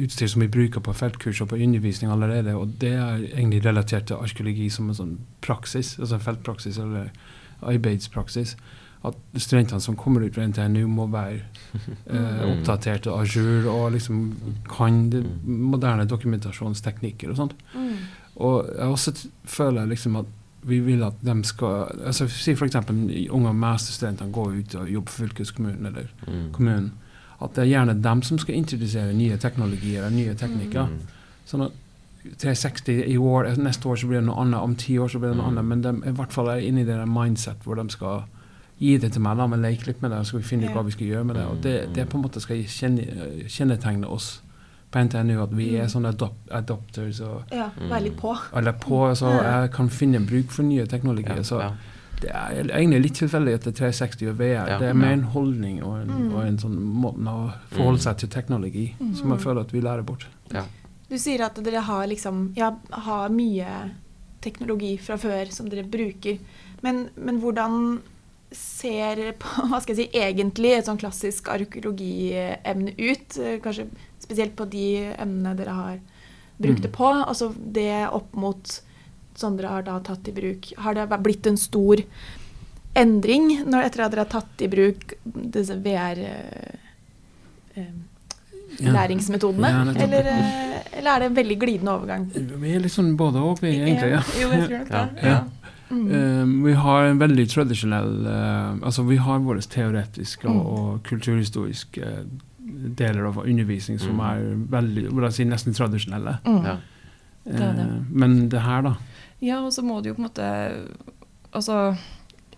utstyr 0.04 0.26
som 0.28 0.40
vi 0.42 0.48
bruker 0.52 0.80
på 0.84 0.92
feltkurs 0.96 1.40
og 1.44 1.48
på 1.52 1.56
undervisning 1.62 2.10
allerede. 2.12 2.54
Og 2.56 2.74
det 2.80 2.92
er 2.94 3.22
egentlig 3.32 3.62
relatert 3.64 4.06
til 4.10 4.16
arkeologi 4.20 4.68
som 4.72 4.88
en 4.92 4.98
sånn 4.98 5.14
praksis, 5.44 5.94
altså 6.00 6.18
feltpraksis 6.20 6.78
eller 6.82 7.10
arbeidspraksis. 7.62 8.56
at 9.06 9.14
studentene 9.38 9.78
som 9.80 9.94
kommer 9.94 10.24
ut 10.26 10.34
fra 10.34 10.42
NTNU, 10.48 10.88
må 10.88 11.04
være 11.06 11.36
eh, 12.10 12.16
Mm. 12.16 12.48
oppdatert 12.50 13.06
og 13.06 13.20
à 13.22 13.26
jour 13.36 13.68
og 13.70 13.92
liksom 13.92 14.32
kan 14.68 15.10
det, 15.10 15.20
moderne 15.46 16.06
dokumentasjonsteknikker 16.08 17.30
og 17.30 17.36
sånt. 17.36 17.54
Mm. 17.74 17.92
Og 18.36 18.66
jeg 18.66 18.88
også 18.88 19.12
t- 19.12 19.28
føler 19.44 19.86
liksom 19.86 20.16
at 20.16 20.24
vi 20.64 20.80
vil 20.80 21.04
at 21.04 21.12
de 21.22 21.44
skal 21.44 21.86
altså 22.04 22.26
Si 22.28 22.50
f.eks. 22.52 22.74
unge 23.30 23.52
masterstudenter 23.54 24.32
går 24.32 24.58
ut 24.58 24.74
og 24.74 24.90
jobber 24.90 25.10
for 25.12 25.26
fylkeskommunen 25.26 25.86
eller 25.86 26.08
Mm. 26.26 26.52
kommunen. 26.52 26.92
At 27.42 27.54
det 27.54 27.64
er 27.64 27.70
gjerne 27.84 28.02
dem 28.02 28.22
som 28.22 28.38
skal 28.38 28.54
introdusere 28.54 29.12
nye 29.12 29.36
teknologier 29.36 30.04
og 30.06 30.12
nye 30.12 30.34
teknikker. 30.34 30.86
Mm. 30.88 31.00
Sånn 31.46 31.66
at 31.66 31.72
360 32.38 33.04
i 33.06 33.16
år, 33.16 33.52
neste 33.56 33.86
år 33.86 33.96
så 34.00 34.08
blir 34.08 34.18
det 34.20 34.26
noe 34.26 34.40
annet, 34.42 34.60
om 34.60 34.74
ti 34.74 34.96
år 34.98 35.08
så 35.12 35.18
blir 35.20 35.30
det 35.30 35.36
noe 35.38 35.50
Mm. 35.50 35.58
annet. 35.58 35.64
Men 35.64 35.82
de 35.82 35.88
er 35.88 36.10
i 36.12 36.16
hvert 36.16 36.32
fall 36.32 36.48
er 36.48 36.56
inne 36.66 36.80
i 36.80 36.84
det 36.84 36.96
der 36.96 37.06
mindset 37.06 37.56
hvor 37.64 37.76
de 37.76 37.88
skal 37.90 38.24
gi 38.80 38.96
det 38.98 39.12
til 39.12 39.22
meg, 39.22 39.36
la 39.36 39.46
meg 39.46 39.60
leke 39.60 39.86
litt 39.86 40.02
med 40.02 40.10
det, 40.10 40.18
så 40.18 40.24
skal 40.26 40.40
vi 40.40 40.44
finne 40.46 40.64
ut 40.68 40.74
hva 40.74 40.84
vi 40.84 40.90
skal 40.90 41.06
gjøre 41.06 41.24
med 41.26 41.36
det. 41.36 41.44
Og 41.46 41.60
det, 41.62 41.88
Mm. 41.88 41.94
det 41.94 42.08
på 42.08 42.14
en 42.18 42.22
måte 42.24 42.40
skal 42.40 42.56
kjenne, 42.56 43.04
kjennetegne 43.48 44.06
oss 44.06 44.40
på 44.92 44.98
NTNU, 45.04 45.42
at 45.42 45.50
vi 45.56 45.76
er 45.76 45.84
Mm. 45.86 45.90
sånne 45.90 46.08
adop 46.08 46.34
adopters 46.50 47.20
og 47.20 47.42
Ja, 47.52 47.70
være 47.88 48.02
litt 48.02 48.16
på. 48.16 48.36
eller 48.54 48.72
på, 48.72 49.14
så 49.16 49.42
jeg 49.42 49.70
kan 49.72 49.88
finne 49.88 50.26
bruk 50.26 50.50
for 50.50 50.62
nye 50.62 50.86
teknologier. 50.86 51.36
Ja, 51.36 51.42
Så 51.42 51.60
ja. 51.60 51.70
Det 52.20 52.30
er 52.30 52.64
egentlig 52.70 53.02
litt 53.02 53.14
tilfeldig 53.20 53.54
at 53.54 53.64
det 53.66 53.72
er 53.74 53.90
360 53.90 54.28
og 54.30 54.36
VR. 54.38 54.68
Ja. 54.70 54.78
Det 54.78 54.88
er 54.88 54.94
mer 54.94 55.12
en 55.12 55.22
holdning 55.34 55.82
og 55.84 56.00
en, 56.00 56.08
Mm. 56.08 56.34
og 56.34 56.46
en 56.46 56.58
sånn 56.58 56.76
måte 56.78 57.18
å 57.28 57.52
forholde 57.70 57.98
Mm. 57.98 58.04
seg 58.06 58.16
til 58.18 58.28
teknologi 58.28 58.94
som 58.98 59.28
Mm. 59.28 59.36
jeg 59.36 59.40
føler 59.46 59.60
at 59.60 59.70
vi 59.72 59.80
lærer 59.80 60.02
bort. 60.04 60.26
Du 61.08 61.16
sier 61.18 61.40
at 61.44 61.54
dere 61.62 61.80
har 61.82 62.06
liksom 62.06 62.52
Ja, 62.56 62.72
har 62.90 63.28
mye 63.28 63.90
teknologi 64.40 64.96
fra 64.98 65.16
før 65.16 65.50
som 65.52 65.68
dere 65.68 65.84
bruker. 65.84 66.38
Men, 66.82 67.10
men 67.16 67.40
hvordan 67.40 68.00
ser 68.52 69.32
på, 69.38 69.46
hva 69.70 69.80
skal 69.82 69.94
jeg 69.96 70.10
si, 70.10 70.18
egentlig 70.18 70.76
et 70.78 70.86
sånn 70.86 70.98
klassisk 70.98 71.48
arkeologiemne 71.48 72.94
ut? 72.98 73.28
Kanskje 73.62 73.88
spesielt 74.20 74.56
på 74.56 74.68
de 74.70 75.12
emnene 75.18 75.56
dere 75.56 75.74
har 75.74 75.98
brukt 76.60 76.82
det 76.82 76.90
Mm. 76.92 76.96
på. 76.96 77.24
Altså 77.26 77.54
det 77.72 78.08
opp 78.12 78.34
mot 78.34 78.80
som 79.36 79.56
dere 79.56 79.68
har 79.68 79.82
da 79.86 79.98
tatt 80.00 80.28
i 80.28 80.32
bruk. 80.32 80.72
Har 80.78 80.94
det 80.94 81.06
blitt 81.24 81.46
en 81.46 81.56
stor 81.60 82.02
endring 82.96 83.50
når, 83.68 83.90
etter 83.90 84.04
at 84.06 84.14
dere 84.14 84.24
har 84.24 84.32
tatt 84.32 84.62
i 84.64 84.68
bruk 84.72 85.12
disse 85.24 85.76
VR 85.84 86.18
eh, 86.18 86.76
eh, 87.76 87.94
Ja. 88.80 88.92
Ja, 88.92 89.82
eller, 90.02 90.26
eh, 90.26 90.80
eller 90.98 91.10
er 91.14 91.20
det 91.20 91.26
en 91.30 91.36
veldig 91.36 91.56
glidende 91.60 91.92
overgang? 91.96 92.24
Vi 92.34 92.72
er 92.74 92.80
litt 92.84 92.92
sånn 92.92 93.14
både 93.16 93.40
og, 93.40 93.60
vi, 93.62 93.70
egentlig. 93.78 94.10
ja. 94.16 94.22
Jo, 94.40 94.48
jeg 94.52 94.66
tror 94.66 94.78
nok 94.82 94.90
det. 94.90 95.28
Ja. 95.30 95.38
Mm. 95.86 96.06
Um, 96.10 96.54
vi 96.64 96.72
har 96.74 97.04
en 97.06 97.18
veldig 97.20 97.44
tradisjonell 97.46 98.24
uh, 98.26 98.72
Altså, 98.82 99.04
vi 99.06 99.16
har 99.22 99.38
våre 99.38 99.62
teoretiske 99.62 100.48
og, 100.50 100.56
Mm. 100.56 100.66
og 100.66 101.02
kulturhistoriske 101.06 102.08
deler 102.98 103.28
av 103.28 103.38
undervisning 103.44 104.00
som 104.02 104.16
Mm. 104.18 104.24
er 104.26 104.66
veldig 104.74 105.46
nesten 105.46 105.72
tradisjonelle. 105.78 106.38
Mm. 106.44 106.64
Ja. 106.64 106.76
Det 107.46 107.76
det. 107.76 107.86
Men 108.10 108.48
det 108.48 108.60
her, 108.60 108.82
da 108.82 108.96
Ja, 109.44 109.60
og 109.64 109.72
så 109.74 109.84
må 109.84 110.00
det 110.00 110.12
jo 110.12 110.16
på 110.16 110.22
en 110.24 110.28
måte 110.30 110.46
Altså, 111.56 111.96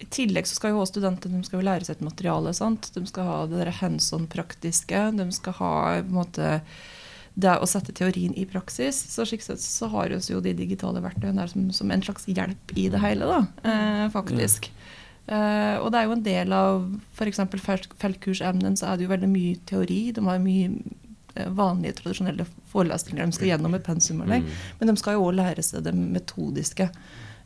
i 0.02 0.06
tillegg 0.10 0.46
så 0.48 0.56
skal 0.56 0.72
jo 0.72 0.80
også 0.82 0.96
studentene 0.96 1.38
de 1.38 1.46
skal 1.46 1.60
jo 1.60 1.66
lære 1.68 1.86
seg 1.86 1.98
et 1.98 2.06
materiale. 2.06 2.50
sant? 2.56 2.88
De 2.94 3.02
skal 3.06 3.28
ha 3.28 3.36
det 3.46 3.60
der 3.60 3.70
hands 3.78 4.08
on-praktiske. 4.14 5.02
De 5.14 5.26
skal 5.34 5.54
ha 5.60 5.74
på 6.00 6.08
en 6.08 6.16
måte 6.16 6.48
det 7.38 7.54
å 7.62 7.68
sette 7.70 7.94
teorien 7.94 8.34
i 8.34 8.46
praksis. 8.50 8.98
Så 9.12 9.26
slik 9.28 9.44
sett 9.44 9.62
så 9.62 9.86
har 9.92 10.10
vi 10.10 10.18
jo 10.18 10.42
de 10.42 10.54
digitale 10.58 11.02
verktøyene 11.04 11.44
der 11.44 11.52
som, 11.52 11.68
som 11.74 11.92
en 11.94 12.02
slags 12.02 12.26
hjelp 12.26 12.74
i 12.74 12.88
det 12.90 13.02
hele, 13.02 13.28
da, 13.30 13.40
eh, 13.62 14.06
faktisk. 14.14 14.70
Eh, 15.28 15.76
og 15.78 15.92
det 15.92 16.00
er 16.00 16.08
jo 16.08 16.16
en 16.16 16.24
del 16.24 16.56
av 16.56 16.88
f.eks. 17.14 17.42
Felt, 17.62 17.92
feltkursemnen 18.00 18.78
så 18.80 18.90
er 18.90 18.98
det 18.98 19.06
jo 19.06 19.12
veldig 19.12 19.30
mye 19.30 19.60
teori. 19.68 20.00
De 20.16 20.24
har 20.26 20.42
mye 20.42 20.72
vanlige, 21.46 21.92
tradisjonelle 22.02 22.46
forelesninger 22.72 23.24
de 23.26 23.32
skal 23.32 23.48
gjennom 23.52 23.74
et 23.74 23.84
pensumanlegg. 23.86 24.42
Mm. 24.44 24.50
Men 24.80 24.88
de 24.88 24.96
skal 24.96 25.12
jo 25.18 25.24
også 25.28 25.36
lære 25.38 25.62
seg 25.62 25.84
det 25.84 25.94
metodiske. 25.94 26.90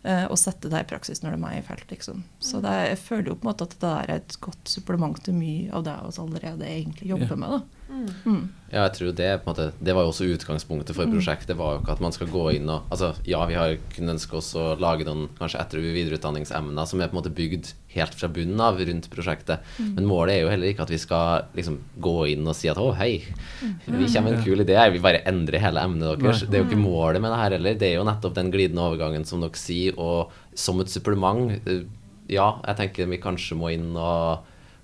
eh, 0.05 0.25
og 0.27 0.35
sette 0.39 0.69
det 0.69 0.81
i 0.83 0.89
praksis 0.91 1.23
når 1.23 1.37
de 1.37 1.45
er 1.47 1.59
i 1.61 1.63
felt. 1.63 1.85
liksom. 1.91 2.25
Så 2.43 2.61
det 2.61 2.71
er, 2.71 2.89
jeg 2.91 2.99
føler 2.99 3.29
jo 3.29 3.35
på 3.39 3.47
en 3.47 3.51
måte 3.53 3.63
at 3.69 3.77
det 3.81 3.93
er 4.03 4.15
et 4.17 4.37
godt 4.41 4.69
supplement 4.69 5.23
til 5.23 5.35
mye 5.35 5.71
av 5.73 5.85
det 5.85 5.95
vi 6.03 6.23
allerede 6.25 6.67
egentlig 6.67 7.09
jobber 7.13 7.31
Ja. 7.31 7.37
med. 7.37 7.49
da. 7.51 7.61
Mm. 7.93 8.49
Ja, 8.73 8.87
jeg 8.89 8.93
tror 8.97 9.13
det, 9.15 9.27
på 9.45 9.51
en 9.51 9.55
måte, 9.55 9.73
det 9.85 9.95
var 9.95 10.03
jo 10.03 10.11
også 10.11 10.25
utgangspunktet 10.33 10.95
for 10.97 11.05
Mm. 11.07 11.13
prosjektet. 11.13 11.47
Det 11.53 11.57
var 11.59 11.75
jo 11.77 11.81
ikke 11.83 11.93
at 11.93 12.01
man 12.01 12.13
skal 12.13 12.27
gå 12.33 12.55
inn 12.57 12.69
og 12.73 12.89
altså, 12.91 13.15
Ja, 13.27 13.45
vi 13.47 13.55
har 13.55 13.77
kunnet 13.95 14.15
ønske 14.17 14.35
oss 14.39 14.55
å 14.55 14.79
lage 14.81 15.05
noen 15.05 15.29
kanskje 15.39 15.61
etter- 15.61 15.79
og 15.79 15.85
videreutdanningsemner 15.95 16.87
som 16.89 17.01
er 17.01 17.09
på 17.09 17.17
en 17.17 17.23
måte 17.23 17.35
bygd 17.35 17.73
helt 17.95 18.15
fra 18.15 18.29
bunnen 18.29 18.61
av 18.61 18.79
rundt 18.81 19.11
prosjektet. 19.11 19.61
Mm. 19.79 19.95
Men 19.97 20.07
målet 20.07 20.35
er 20.37 20.41
jo 20.43 20.49
heller 20.49 20.73
ikke 20.73 20.83
at 20.83 20.91
vi 20.91 20.97
skal 20.99 21.45
liksom 21.55 21.79
gå 22.01 22.33
inn 22.33 22.49
og 22.49 22.55
si 22.57 22.69
at 22.69 22.77
å, 22.79 22.95
hei, 22.97 23.23
Mm. 23.63 23.77
vi 23.99 24.07
kommer 24.07 24.31
med 24.31 24.39
en 24.39 24.45
kul 24.45 24.59
idé, 24.65 24.93
vi 24.93 24.99
bare 24.99 25.23
endrer 25.27 25.61
hele 25.61 25.81
emnet 25.81 26.19
deres. 26.19 26.41
Det 26.49 26.55
er 26.55 26.65
jo 26.65 26.71
ikke 26.71 26.83
målet 26.83 27.21
med 27.21 27.31
det 27.31 27.39
her 27.39 27.51
heller. 27.51 27.75
Det 27.75 27.93
er 27.93 27.97
jo 27.99 28.05
nettopp 28.05 28.35
den 28.35 28.51
glidende 28.51 28.81
overgangen 28.89 29.25
som 29.27 29.41
dere 29.41 29.51
sier, 29.55 29.93
og 29.99 30.31
som 30.55 30.81
et 30.81 30.87
supplement. 30.89 31.61
eh, 31.67 31.85
Ja, 32.29 32.61
jeg 32.67 32.77
tenker 32.77 33.07
vi 33.11 33.19
kanskje 33.19 33.57
må 33.59 33.71
inn 33.71 33.95
og 33.97 34.39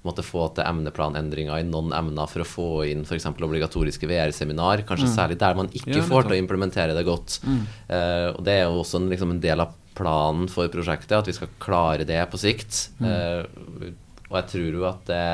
måtte 0.08 0.24
få 0.26 0.46
til 0.56 0.64
emneplanendringer 0.64 1.60
i 1.60 1.66
noen 1.68 1.92
emner 1.96 2.26
for 2.30 2.42
å 2.42 2.48
få 2.48 2.68
inn 2.90 3.04
f.eks. 3.06 3.26
obligatoriske 3.36 4.08
VR-seminar. 4.10 4.82
Kanskje 4.88 5.06
Mm. 5.08 5.14
særlig 5.14 5.38
der 5.38 5.54
man 5.54 5.68
ikke 5.68 5.96
Ja, 6.00 6.02
får 6.08 6.26
til 6.28 6.34
å 6.36 6.40
implementere 6.42 6.94
det 6.96 7.04
godt. 7.06 7.38
Mm. 7.44 7.60
Uh, 7.90 8.28
og 8.38 8.42
det 8.44 8.54
er 8.58 8.64
jo 8.66 8.80
også 8.82 8.96
en, 9.02 9.08
liksom, 9.12 9.30
en 9.36 9.40
del 9.44 9.60
av 9.60 9.76
planen 9.98 10.48
for 10.48 10.68
prosjektet, 10.72 11.12
at 11.18 11.26
vi 11.26 11.32
skal 11.36 11.48
klare 11.60 12.04
det 12.06 12.20
på 12.30 12.38
sikt. 12.38 12.88
Mm. 13.00 13.06
Uh, 13.06 13.92
og 14.30 14.36
jeg 14.42 14.46
tror 14.52 14.72
jo 14.80 14.84
at 14.88 15.04
det 15.06 15.24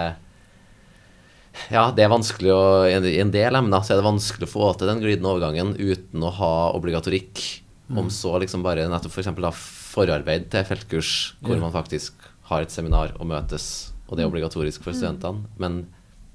ja, 1.71 1.85
det 1.95 2.03
er 2.05 2.11
vanskelig 2.11 2.51
å 2.51 2.63
I 2.91 3.19
en- 3.21 3.31
del 3.31 3.55
emner 3.55 3.81
så 3.85 3.95
er 3.95 4.01
det 4.03 4.09
vanskelig 4.11 4.49
å 4.49 4.51
få 4.51 4.77
til 4.79 4.89
den 4.91 5.01
glidende 5.01 5.31
overgangen 5.31 5.77
uten 5.79 6.21
å 6.27 6.33
ha 6.33 6.73
obligatorikk. 6.75 7.61
Mm. 7.91 7.99
Om 8.01 8.09
så 8.11 8.41
liksom 8.41 8.63
bare 8.65 8.89
nettopp 8.89 9.13
f.eks. 9.13 9.29
For 9.37 10.07
forarbeid 10.07 10.49
til 10.51 10.65
feltkurs, 10.65 11.35
hvor 11.43 11.55
Ja. 11.55 11.61
man 11.61 11.71
faktisk 11.73 12.13
har 12.51 12.63
et 12.63 12.71
seminar 12.71 13.13
og 13.21 13.27
møtes, 13.29 13.93
og 14.09 14.17
det 14.17 14.25
er 14.25 14.31
obligatorisk 14.31 14.81
Mm. 14.81 14.85
for 14.85 14.93
studentene. 14.93 15.45
Men 15.59 15.87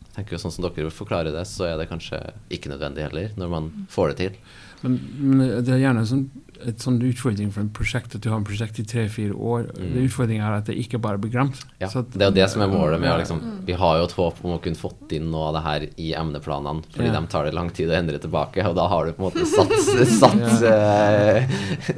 jeg 0.10 0.16
tenker 0.26 0.32
jo 0.38 0.42
sånn 0.50 0.52
som 0.52 0.64
dere 0.66 0.90
forklarer 0.90 1.32
det, 1.32 1.46
så 1.48 1.66
er 1.70 1.78
det 1.78 1.90
kanskje 1.90 2.32
ikke 2.50 2.70
nødvendig 2.72 3.04
heller, 3.10 3.30
når 3.38 3.50
man 3.50 3.72
får 3.90 4.10
det 4.10 4.18
til. 4.18 4.40
Men, 4.82 4.94
men 5.20 5.40
det 5.66 5.70
er 5.76 5.82
gjerne 5.84 6.06
sånn, 6.08 6.30
et 6.66 6.78
sånn 6.80 7.00
utfordring 7.04 7.52
for 7.52 7.60
en 7.62 7.70
prosjekt 7.70 8.16
at 8.16 8.22
du 8.22 8.30
har 8.30 8.38
en 8.40 8.46
prosjekt 8.48 8.80
i 8.80 8.84
tre-fire 8.88 9.34
år. 9.36 9.66
Mm. 9.76 9.94
Det 9.94 10.04
Utfordringen 10.10 10.44
er 10.46 10.54
at 10.58 10.66
det 10.72 10.78
ikke 10.80 11.00
bare 11.02 11.18
blir 11.20 11.32
glemt. 11.32 11.66
Ja, 11.82 11.88
Så 11.88 12.00
at- 12.00 12.12
det 12.12 12.22
er 12.22 12.32
jo 12.32 12.36
det 12.36 12.50
som 12.50 12.62
er 12.62 12.68
målet 12.68 13.00
med 13.00 13.12
liksom 13.20 13.66
Vi 13.66 13.74
har 13.74 13.98
jo 13.98 14.04
et 14.06 14.12
håp 14.16 14.40
om 14.46 14.58
å 14.58 14.62
kunne 14.62 14.76
fått 14.80 15.12
inn 15.12 15.30
noe 15.32 15.50
av 15.50 15.54
det 15.56 15.64
her 15.64 15.82
i 15.98 16.14
emneplanene, 16.16 16.84
fordi 16.96 17.06
Ja. 17.12 17.20
de 17.20 17.28
tar 17.28 17.44
det 17.44 17.54
lang 17.54 17.70
tid 17.70 17.90
å 17.90 17.94
endre 17.98 18.20
tilbake, 18.20 18.66
og 18.66 18.76
da 18.76 18.88
har 18.88 19.06
du 19.06 19.12
på 19.14 19.20
en 19.26 19.32
måte 19.32 19.46
satt, 19.46 20.08
satt, 20.20 20.64
eh, 20.64 21.48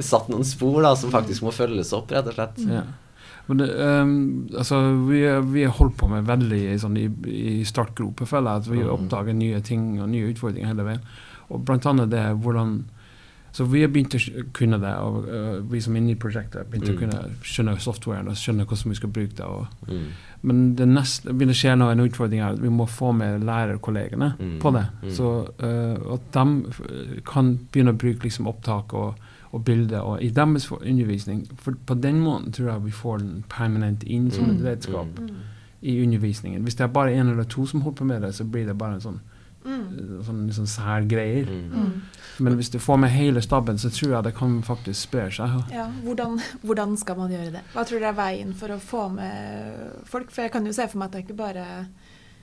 satt 0.00 0.28
noen 0.28 0.44
spor 0.44 0.82
da 0.82 0.94
som 0.94 1.10
faktisk 1.10 1.42
må 1.42 1.52
følges 1.54 1.92
opp, 1.92 2.08
rett 2.10 2.26
og 2.26 2.34
slett. 2.34 2.58
Ja. 2.68 2.82
Men 3.48 3.58
det, 3.58 3.68
um, 3.74 4.48
altså, 4.56 4.78
vi, 5.08 5.20
vi 5.52 5.64
har 5.64 5.72
holdt 5.76 5.96
på 5.98 6.08
med 6.08 6.24
veldig 6.28 6.78
sånn, 6.80 6.96
i, 6.96 7.08
i 7.60 7.64
startgroper, 7.64 8.24
føler 8.30 8.50
jeg. 8.50 8.62
At 8.62 8.68
vi 8.70 8.82
Mm. 8.82 8.90
oppdager 8.94 9.34
nye 9.34 9.60
ting 9.60 10.00
og 10.00 10.08
nye 10.08 10.30
utfordringer 10.32 10.66
hele 10.70 10.84
veien. 10.84 11.00
Og 11.50 11.64
blant 11.66 11.86
annet 11.86 12.10
det 12.10 12.26
hvordan 12.42 12.84
Så 13.52 13.66
vi 13.68 13.82
har 13.82 13.88
begynt 13.92 14.14
å 14.16 14.18
kunne 14.56 14.78
det, 14.80 14.94
og 14.96 15.26
uh, 15.28 15.58
vi 15.68 15.78
som 15.84 15.92
er 15.94 16.00
inne 16.00 16.12
i 16.14 16.16
prosjektet 16.16 16.54
har 16.56 16.64
begynt 16.64 16.88
å 16.88 16.94
Mm. 16.94 17.00
kunne 17.02 17.18
skjønne 17.44 17.74
softwaren 17.84 18.28
og 18.28 18.34
skjønne 18.40 18.64
hvordan 18.64 18.88
vi 18.88 18.94
skal 18.96 19.10
bruke 19.10 19.34
det. 19.36 19.44
Og, 19.44 19.66
Mm. 19.88 20.06
men 20.42 20.74
det 20.74 20.86
neste 20.88 21.34
begynner 21.34 21.52
å 21.52 21.60
skje 21.60 21.76
nå, 21.76 21.90
en 21.92 22.00
utfordring 22.00 22.40
er 22.40 22.52
at 22.54 22.62
vi 22.62 22.70
må 22.70 22.86
få 22.88 23.12
med 23.14 23.42
lærerkollegene 23.44 24.38
Mm. 24.40 24.58
på 24.58 24.72
det. 24.72 24.86
Mm. 25.02 25.10
Så 25.10 25.48
uh, 25.62 26.14
at 26.14 26.32
de 26.32 27.20
kan 27.26 27.58
begynne 27.70 27.92
å 27.92 27.98
bruke 27.98 28.22
liksom, 28.24 28.46
opptak 28.48 28.94
og, 28.94 29.14
og 29.52 29.64
bilder 29.64 30.00
og, 30.00 30.22
i 30.22 30.28
deres 30.30 30.70
undervisning. 30.72 31.46
For 31.60 31.72
på 31.86 31.94
den 32.00 32.20
måten 32.24 32.52
tror 32.52 32.72
jeg 32.72 32.84
vi 32.84 32.90
får 32.90 33.18
den 33.18 33.44
permanent 33.48 34.02
inn 34.04 34.30
som 34.30 34.50
et 34.50 34.56
Mm. 34.60 34.64
redskap 34.64 35.06
Mm. 35.18 35.28
i 35.82 36.02
undervisningen. 36.04 36.62
Hvis 36.62 36.74
det 36.74 36.80
er 36.84 36.86
bare 36.88 37.12
en 37.12 37.28
eller 37.28 37.44
to 37.44 37.66
som 37.66 37.80
holder 37.80 37.96
på 37.98 38.04
med 38.04 38.22
det, 38.22 38.34
så 38.34 38.44
blir 38.44 38.66
det 38.66 38.78
bare 38.78 38.94
en 38.94 39.00
sånn, 39.00 39.20
Mm. 39.64 40.22
sånn, 40.24 40.48
sånn 40.52 40.66
sær 40.66 41.06
greier. 41.08 41.46
Mm. 41.46 41.70
Mm. 41.72 42.00
Men 42.40 42.56
hvis 42.56 42.70
du 42.70 42.78
får 42.78 42.96
med 42.98 43.10
hele 43.10 43.40
stabben, 43.42 43.76
så 43.78 43.90
tror 43.90 44.10
jeg 44.14 44.24
det 44.24 44.34
kan 44.34 44.62
faktisk 44.62 44.94
spre 45.00 45.28
seg. 45.30 45.70
Ja, 45.70 45.86
hvordan, 46.04 46.40
hvordan 46.64 46.96
skal 46.98 47.16
man 47.16 47.30
gjøre 47.30 47.52
det? 47.52 47.60
Hva 47.74 47.84
tror 47.86 48.00
dere 48.00 48.08
er 48.08 48.12
veien 48.14 48.54
for 48.54 48.68
å 48.68 48.80
få 48.80 49.12
med 49.14 49.74
folk? 50.04 50.30
For 50.30 50.42
jeg 50.42 50.50
kan 50.52 50.64
jo 50.66 50.72
se 50.72 50.88
for 50.88 50.98
meg 50.98 51.06
at 51.06 51.12
det 51.12 51.18
er 51.18 51.26
ikke 51.28 51.36
bare 51.36 51.86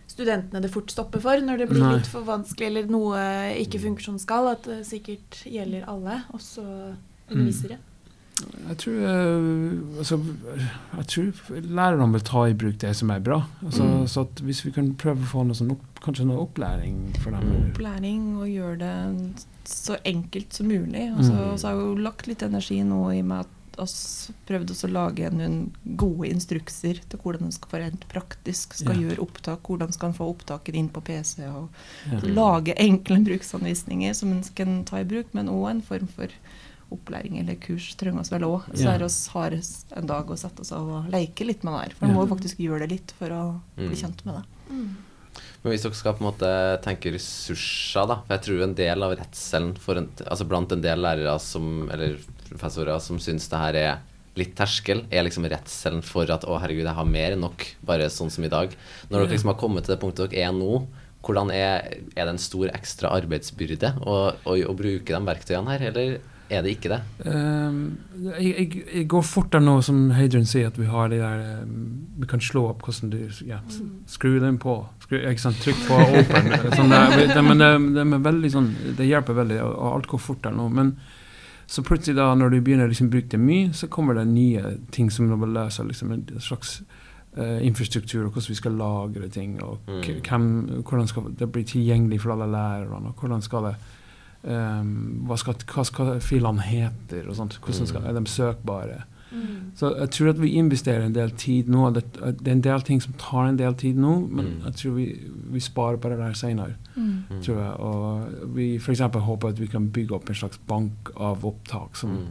studentene 0.09 0.61
det 0.63 0.71
fort 0.73 0.89
stopper 0.91 1.21
for 1.23 1.41
når 1.45 1.61
det 1.63 1.69
blir 1.69 1.83
Nei. 1.85 1.91
litt 1.99 2.07
for 2.09 2.25
vanskelig 2.27 2.67
eller 2.71 2.89
noe 2.91 3.19
ikke 3.61 3.79
funker 3.83 4.03
som 4.09 4.17
skal. 4.21 4.47
At 4.55 4.65
det 4.67 4.81
sikkert 4.89 5.43
gjelder 5.45 5.85
alle, 5.89 6.23
også 6.33 6.65
undervisere. 7.29 7.77
Jeg 8.39 8.77
tror, 8.79 8.93
øh, 9.03 9.97
altså, 9.99 10.15
jeg 10.95 11.07
tror 11.11 11.57
lærerne 11.75 12.05
vil 12.13 12.21
ta 12.23 12.45
i 12.47 12.53
bruk 12.55 12.77
det 12.79 12.93
som 12.95 13.09
er 13.11 13.19
bra. 13.19 13.41
Altså, 13.65 13.83
Mm. 13.83 14.07
Så 14.07 14.21
at 14.21 14.39
hvis 14.47 14.61
vi 14.65 14.71
kan 14.71 14.93
prøve 14.95 15.19
å 15.25 15.27
få 15.33 15.43
noe 15.45 15.55
sånn 15.59 15.71
opp, 15.75 15.83
kanskje 16.01 16.25
noe 16.25 16.45
opplæring 16.47 16.95
for 17.19 17.31
dem. 17.35 17.43
Mm. 17.49 17.73
Opplæring 17.73 18.21
og 18.39 18.47
gjøre 18.47 18.77
det 18.79 19.45
så 19.65 19.97
enkelt 20.07 20.53
som 20.53 20.67
mulig. 20.71 21.11
Og 21.11 21.19
Mm. 21.19 21.57
Så 21.59 21.67
har 21.67 21.75
jeg 21.75 21.81
jo 21.83 21.95
lagt 21.95 22.27
litt 22.27 22.41
energi 22.41 22.81
nå 22.83 23.01
i 23.13 23.19
og 23.19 23.25
med 23.25 23.39
at 23.41 23.47
oss 23.81 24.31
prøvde 24.47 24.73
også 24.73 24.87
å 24.89 24.91
lage 24.93 25.29
noen 25.31 25.71
gode 25.97 26.29
instrukser 26.29 26.99
til 27.09 27.19
hvordan 27.19 27.45
en 27.47 27.51
skal 27.51 27.79
rent 27.81 28.07
praktisk 28.09 28.73
skal 28.73 28.95
Ja. 28.95 29.09
gjøre 29.09 29.19
opptak, 29.25 29.61
hvordan 29.63 29.91
skal 29.93 30.09
en 30.09 30.15
få 30.15 30.27
opptaket 30.35 30.75
inn 30.75 30.89
på 30.89 31.01
PC. 31.03 31.43
og 31.47 31.69
Ja. 32.11 32.19
Lage 32.19 32.73
enkle 32.77 33.23
bruksanvisninger 33.25 34.13
som 34.15 34.31
en 34.31 34.43
kan 34.55 34.83
ta 34.85 34.97
i 34.99 35.03
bruk, 35.05 35.33
men 35.33 35.47
òg 35.47 35.69
en 35.71 35.81
form 35.81 36.07
for 36.07 36.27
opplæring 36.91 37.39
eller 37.39 37.55
kurs 37.55 37.95
trenger 37.95 38.19
oss 38.21 38.31
vel 38.31 38.41
òg. 38.41 38.63
Så 38.73 38.83
Ja. 38.83 38.95
er 38.97 39.03
oss 39.03 39.27
har 39.27 39.51
en 39.51 40.07
dag 40.07 40.25
å 40.27 40.37
sette 40.37 40.59
oss 40.61 40.71
av 40.71 40.87
og 40.87 41.11
leke 41.11 41.45
litt 41.45 41.63
med 41.63 41.73
det 41.73 41.81
her. 41.83 41.93
For 41.95 42.05
en 42.05 42.11
Ja. 42.11 42.17
må 42.17 42.27
jo 42.27 42.35
faktisk 42.35 42.57
gjøre 42.57 42.79
det 42.79 42.89
litt 42.91 43.11
for 43.17 43.29
å 43.29 43.61
Mm. 43.77 43.87
bli 43.87 43.95
kjent 43.95 44.25
med 44.25 44.35
det. 44.35 44.43
Men 45.63 45.73
hvis 45.73 45.85
dere 45.85 45.97
skal 45.97 46.15
på 46.15 46.23
en 46.23 46.29
måte 46.29 46.51
tenke 46.85 47.11
ressurser, 47.13 48.07
da 48.07 48.19
For 48.21 48.35
jeg 48.35 48.45
tror 48.45 48.63
en 48.65 48.77
del 48.77 49.05
av 49.05 49.15
redselen 49.19 49.73
altså 49.75 50.47
blant 50.47 50.75
en 50.75 50.83
del 50.83 51.03
lærere 51.03 51.35
som, 51.43 51.89
eller 51.91 52.19
professorer 52.47 53.01
som 53.03 53.19
syns 53.21 53.49
det 53.51 53.63
her 53.63 53.79
er 53.79 54.05
litt 54.39 54.55
terskel, 54.55 55.03
er 55.11 55.25
liksom 55.27 55.47
redselen 55.51 56.01
for 56.05 56.29
at 56.31 56.45
å 56.47 56.57
herregud, 56.61 56.85
jeg 56.87 56.95
har 56.95 57.07
mer 57.07 57.35
enn 57.35 57.43
nok, 57.43 57.65
bare 57.85 58.07
sånn 58.13 58.31
som 58.31 58.45
i 58.45 58.51
dag. 58.51 58.71
Når 59.09 59.23
dere 59.25 59.33
liksom 59.33 59.51
har 59.51 59.59
kommet 59.59 59.87
til 59.87 59.95
det 59.95 60.01
punktet 60.01 60.31
dere 60.31 60.47
er 60.47 60.55
nå, 60.55 60.83
hvordan 61.25 61.51
er, 61.51 61.89
er 62.15 62.27
det 62.27 62.33
en 62.33 62.41
stor 62.41 62.69
ekstra 62.71 63.11
arbeidsbyrde 63.17 63.97
å, 64.07 64.19
å, 64.47 64.55
å 64.55 64.75
bruke 64.77 65.11
de 65.11 65.19
verktøyene 65.27 65.73
her, 65.73 65.89
eller 65.91 66.19
er 66.49 66.63
det 66.65 66.71
ikke 66.73 66.89
det? 66.89 66.99
Ehm, 67.29 67.81
jeg, 68.41 68.83
jeg, 68.93 69.05
går 69.07 69.21
fortere 69.21 69.61
nå, 69.61 69.75
som 69.85 70.07
Heidrun 70.17 70.47
sier, 70.49 70.71
at 70.71 70.79
vi 70.79 70.87
har 70.89 71.11
de 71.11 71.19
der 71.21 71.43
um, 71.61 72.07
Vi 72.17 72.29
kan 72.29 72.41
slå 72.41 72.65
opp 72.71 72.81
hvordan 72.87 73.11
du 73.13 73.19
ja, 73.45 73.59
Skru 74.09 74.39
den 74.41 74.57
på. 74.61 74.79
Skru, 75.03 75.19
ikke 75.19 75.43
sant, 75.43 75.61
Trykk 75.61 75.83
på 75.85 75.99
open. 75.99 76.49
sånn 76.77 76.89
men 76.89 77.61
det, 77.61 77.69
det, 77.99 78.21
veldig 78.25 78.51
sånn, 78.53 78.69
det 78.97 79.07
hjelper 79.09 79.37
veldig, 79.43 79.59
og 79.65 79.75
og 79.79 79.91
alt 79.93 80.09
går 80.09 80.23
fortere 80.23 80.57
nå. 80.57 80.65
Men 80.73 80.95
så 81.69 81.83
plutselig, 81.85 82.17
da, 82.17 82.31
når 82.33 82.55
du 82.55 82.61
begynner 82.65 82.89
å 82.89 82.93
liksom, 82.95 83.11
bruke 83.13 83.29
det 83.35 83.41
mye, 83.43 83.69
så 83.77 83.87
kommer 83.93 84.17
det 84.17 84.25
nye 84.31 84.73
ting 84.95 85.11
som 85.13 85.29
må 85.29 85.45
løse 85.45 85.85
liksom, 85.85 86.15
en 86.15 86.41
slags 86.41 86.79
uh, 87.37 87.59
infrastruktur, 87.61 88.23
og 88.25 88.33
hvordan 88.33 88.49
vi 88.49 88.57
skal 88.57 88.79
lagre 88.79 89.29
ting, 89.29 89.59
og 89.61 89.85
Mm. 89.85 90.01
hvem, 90.25 90.49
hvordan 90.81 91.07
skal 91.07 91.29
det 91.37 91.51
bli 91.51 91.63
tilgjengelig 91.63 92.21
for 92.21 92.33
alle 92.33 92.49
lærerne, 92.49 93.13
og 93.13 93.21
hvordan 93.21 93.41
skal 93.45 93.69
det 93.69 93.75
ehm, 94.47 95.25
hva, 95.27 95.37
skal, 95.37 95.53
hva 95.67 95.83
skal 95.85 96.19
filene 96.23 96.61
heter, 96.61 97.27
og 97.29 97.35
sånt. 97.35 97.59
Hvordan 97.61 97.87
skal, 97.87 98.01
Mm. 98.01 98.07
er 98.09 98.19
de 98.19 98.25
søkbare? 98.29 99.03
Mm. 99.31 99.71
Så 99.75 99.95
jeg 99.99 100.09
tror 100.09 100.29
at 100.29 100.39
vi 100.41 100.47
investerer 100.57 101.03
en 101.05 101.13
del 101.13 101.29
tid 101.31 101.67
nå. 101.69 101.93
Det, 101.93 102.03
det 102.39 102.47
er 102.47 102.51
en 102.51 102.61
del 102.61 102.81
ting 102.81 102.99
som 103.01 103.13
tar 103.13 103.45
en 103.45 103.57
del 103.57 103.73
tid 103.75 103.95
nå, 103.95 104.27
men 104.29 104.45
Mm. 104.45 104.63
jeg 104.65 104.73
tror 104.73 104.95
vi, 104.95 105.05
vi 105.51 105.59
sparer 105.59 105.97
på 105.97 106.09
det 106.09 106.17
der 106.17 106.33
senere. 106.33 106.73
Mm. 106.95 107.23
Mm. 107.29 107.41
Tror 107.43 107.59
jeg. 107.59 107.73
Og 107.79 108.55
vi 108.55 108.75
f.eks. 108.77 108.99
håper 108.99 109.49
at 109.49 109.59
vi 109.59 109.67
kan 109.67 109.89
bygge 109.91 110.15
opp 110.15 110.29
en 110.29 110.35
slags 110.35 110.57
bank 110.67 111.11
av 111.17 111.45
opptak 111.45 111.95
som 111.95 112.09
Mm. 112.09 112.25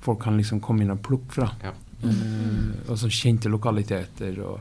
folk 0.00 0.20
kan 0.20 0.36
liksom 0.36 0.60
komme 0.60 0.82
inn 0.82 0.90
og 0.90 1.00
plukke 1.02 1.32
fra. 1.32 1.50
Ja. 1.64 1.72
Eh, 2.04 2.90
og 2.90 2.96
sånn 2.98 3.10
kjente 3.10 3.48
lokaliteter 3.48 4.38
og 4.44 4.60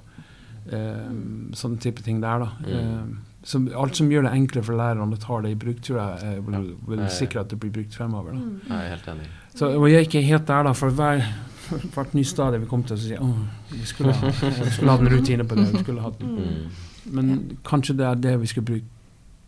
eh, 0.72 1.10
sånne 1.54 1.80
type 1.82 2.04
ting 2.04 2.22
der, 2.22 2.40
da. 2.40 2.52
Mm. 2.64 3.18
Eh, 3.42 3.48
så 3.48 3.62
alt 3.76 3.96
som 3.98 4.10
gjør 4.12 4.28
det 4.28 4.32
enklere 4.38 4.64
for 4.64 4.78
lærerne 4.78 5.18
å 5.18 5.22
ta 5.22 5.42
det 5.42 5.52
i 5.52 5.56
bruk, 5.56 5.80
tror 5.82 5.98
jeg 6.02 6.36
eh, 6.38 6.42
vil, 6.46 6.76
vil 6.88 7.00
ja. 7.00 7.08
sikre 7.10 7.42
at 7.42 7.50
det 7.50 7.60
blir 7.60 7.72
brukt 7.74 7.96
fremover. 7.98 8.32
Da. 8.36 8.40
Mm. 8.40 8.60
Jeg 8.70 8.78
er 8.86 8.90
helt 8.96 9.08
enig. 9.16 9.30
Så, 9.56 9.72
og 9.78 9.88
jeg 9.90 9.98
er 9.98 10.06
ikke 10.08 10.22
helt 10.28 10.48
der, 10.48 10.64
da, 10.70 10.72
for 10.78 10.90
hver 10.90 11.24
hvert 11.96 12.14
ny 12.14 12.24
stadie 12.28 12.60
vi 12.62 12.70
kom 12.70 12.84
til, 12.84 12.98
så 13.00 13.08
sier 13.08 13.18
jeg 13.18 13.82
vi 13.82 13.86
skulle 13.90 14.14
ha, 14.14 14.98
en 15.00 15.12
rutine 15.12 15.46
på 15.48 15.56
det. 15.58 15.68
Vi 15.74 15.84
skulle 15.86 16.02
hatt, 16.06 16.22
Mm. 16.22 16.72
men 17.18 17.58
kanskje 17.66 17.96
det 17.98 18.06
er 18.06 18.16
det 18.22 18.40
vi 18.44 18.48
skal 18.48 18.64
bruke 18.64 18.86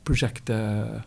prosjektet 0.03 1.03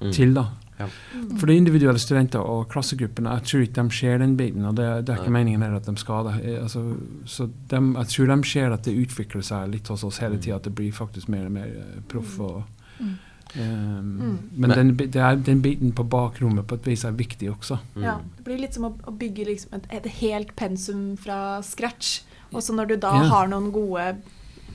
Mm. 0.00 0.10
til, 0.12 0.32
da. 0.34 0.42
Ja. 0.78 0.86
Mm. 1.14 1.36
For 1.38 1.46
de 1.46 1.54
individuelle 1.56 1.98
studenter 2.02 2.40
og 2.40 2.68
klassegruppene, 2.68 3.30
jeg 3.38 3.42
tror 3.50 3.60
ikke 3.62 3.82
de 3.82 3.90
ser 3.94 4.18
den 4.18 4.36
biten. 4.36 4.64
Og 4.66 4.74
det, 4.74 4.88
det 5.06 5.12
er 5.14 5.20
ikke 5.22 5.30
Nei. 5.30 5.38
meningen 5.44 5.62
her 5.62 5.76
at 5.76 5.86
de 5.86 5.94
skal 5.96 6.24
det. 6.24 6.34
Eh, 6.44 6.62
Altså, 6.62 6.96
så 7.26 7.46
de, 7.70 7.76
jeg 7.94 8.06
tror 8.14 8.26
de 8.36 8.48
ser 8.50 8.72
at 8.72 8.82
det 8.88 8.96
utvikler 9.06 9.42
seg 9.42 9.68
litt 9.70 9.88
hos 9.88 10.02
oss 10.04 10.18
hele 10.18 10.34
Mm. 10.36 10.42
tida, 10.42 10.56
at 10.56 10.62
det 10.64 10.74
blir 10.74 10.90
faktisk 10.92 11.28
mer 11.28 11.46
og 11.46 11.52
mer 11.52 11.66
eh, 11.66 12.00
proff. 12.08 12.40
og 12.40 12.64
Mm. 13.00 13.14
Um, 13.56 13.60
Mm. 13.62 14.38
Men, 14.56 14.68
Men- 14.70 14.70
den, 14.70 14.96
det 14.96 15.16
er, 15.16 15.36
den 15.36 15.60
biten 15.62 15.92
på 15.92 16.02
bakrommet 16.08 16.66
på 16.66 16.74
et 16.74 16.86
vis 16.86 17.04
er 17.04 17.12
viktig 17.12 17.50
også. 17.54 17.78
Mm. 17.94 18.02
Ja, 18.02 18.16
det 18.36 18.44
blir 18.44 18.58
litt 18.58 18.74
som 18.74 18.84
å, 18.84 18.94
å 19.06 19.12
bygge 19.16 19.46
liksom 19.46 19.74
et, 19.74 19.86
et 19.90 20.06
helt 20.06 20.56
pensum 20.56 21.16
fra 21.16 21.60
scratch. 21.62 22.22
Og 22.52 22.62
så 22.62 22.74
når 22.74 22.88
du 22.88 22.96
da 22.96 23.12
Ja. 23.14 23.28
har 23.30 23.46
noen 23.46 23.70
gode 23.70 24.16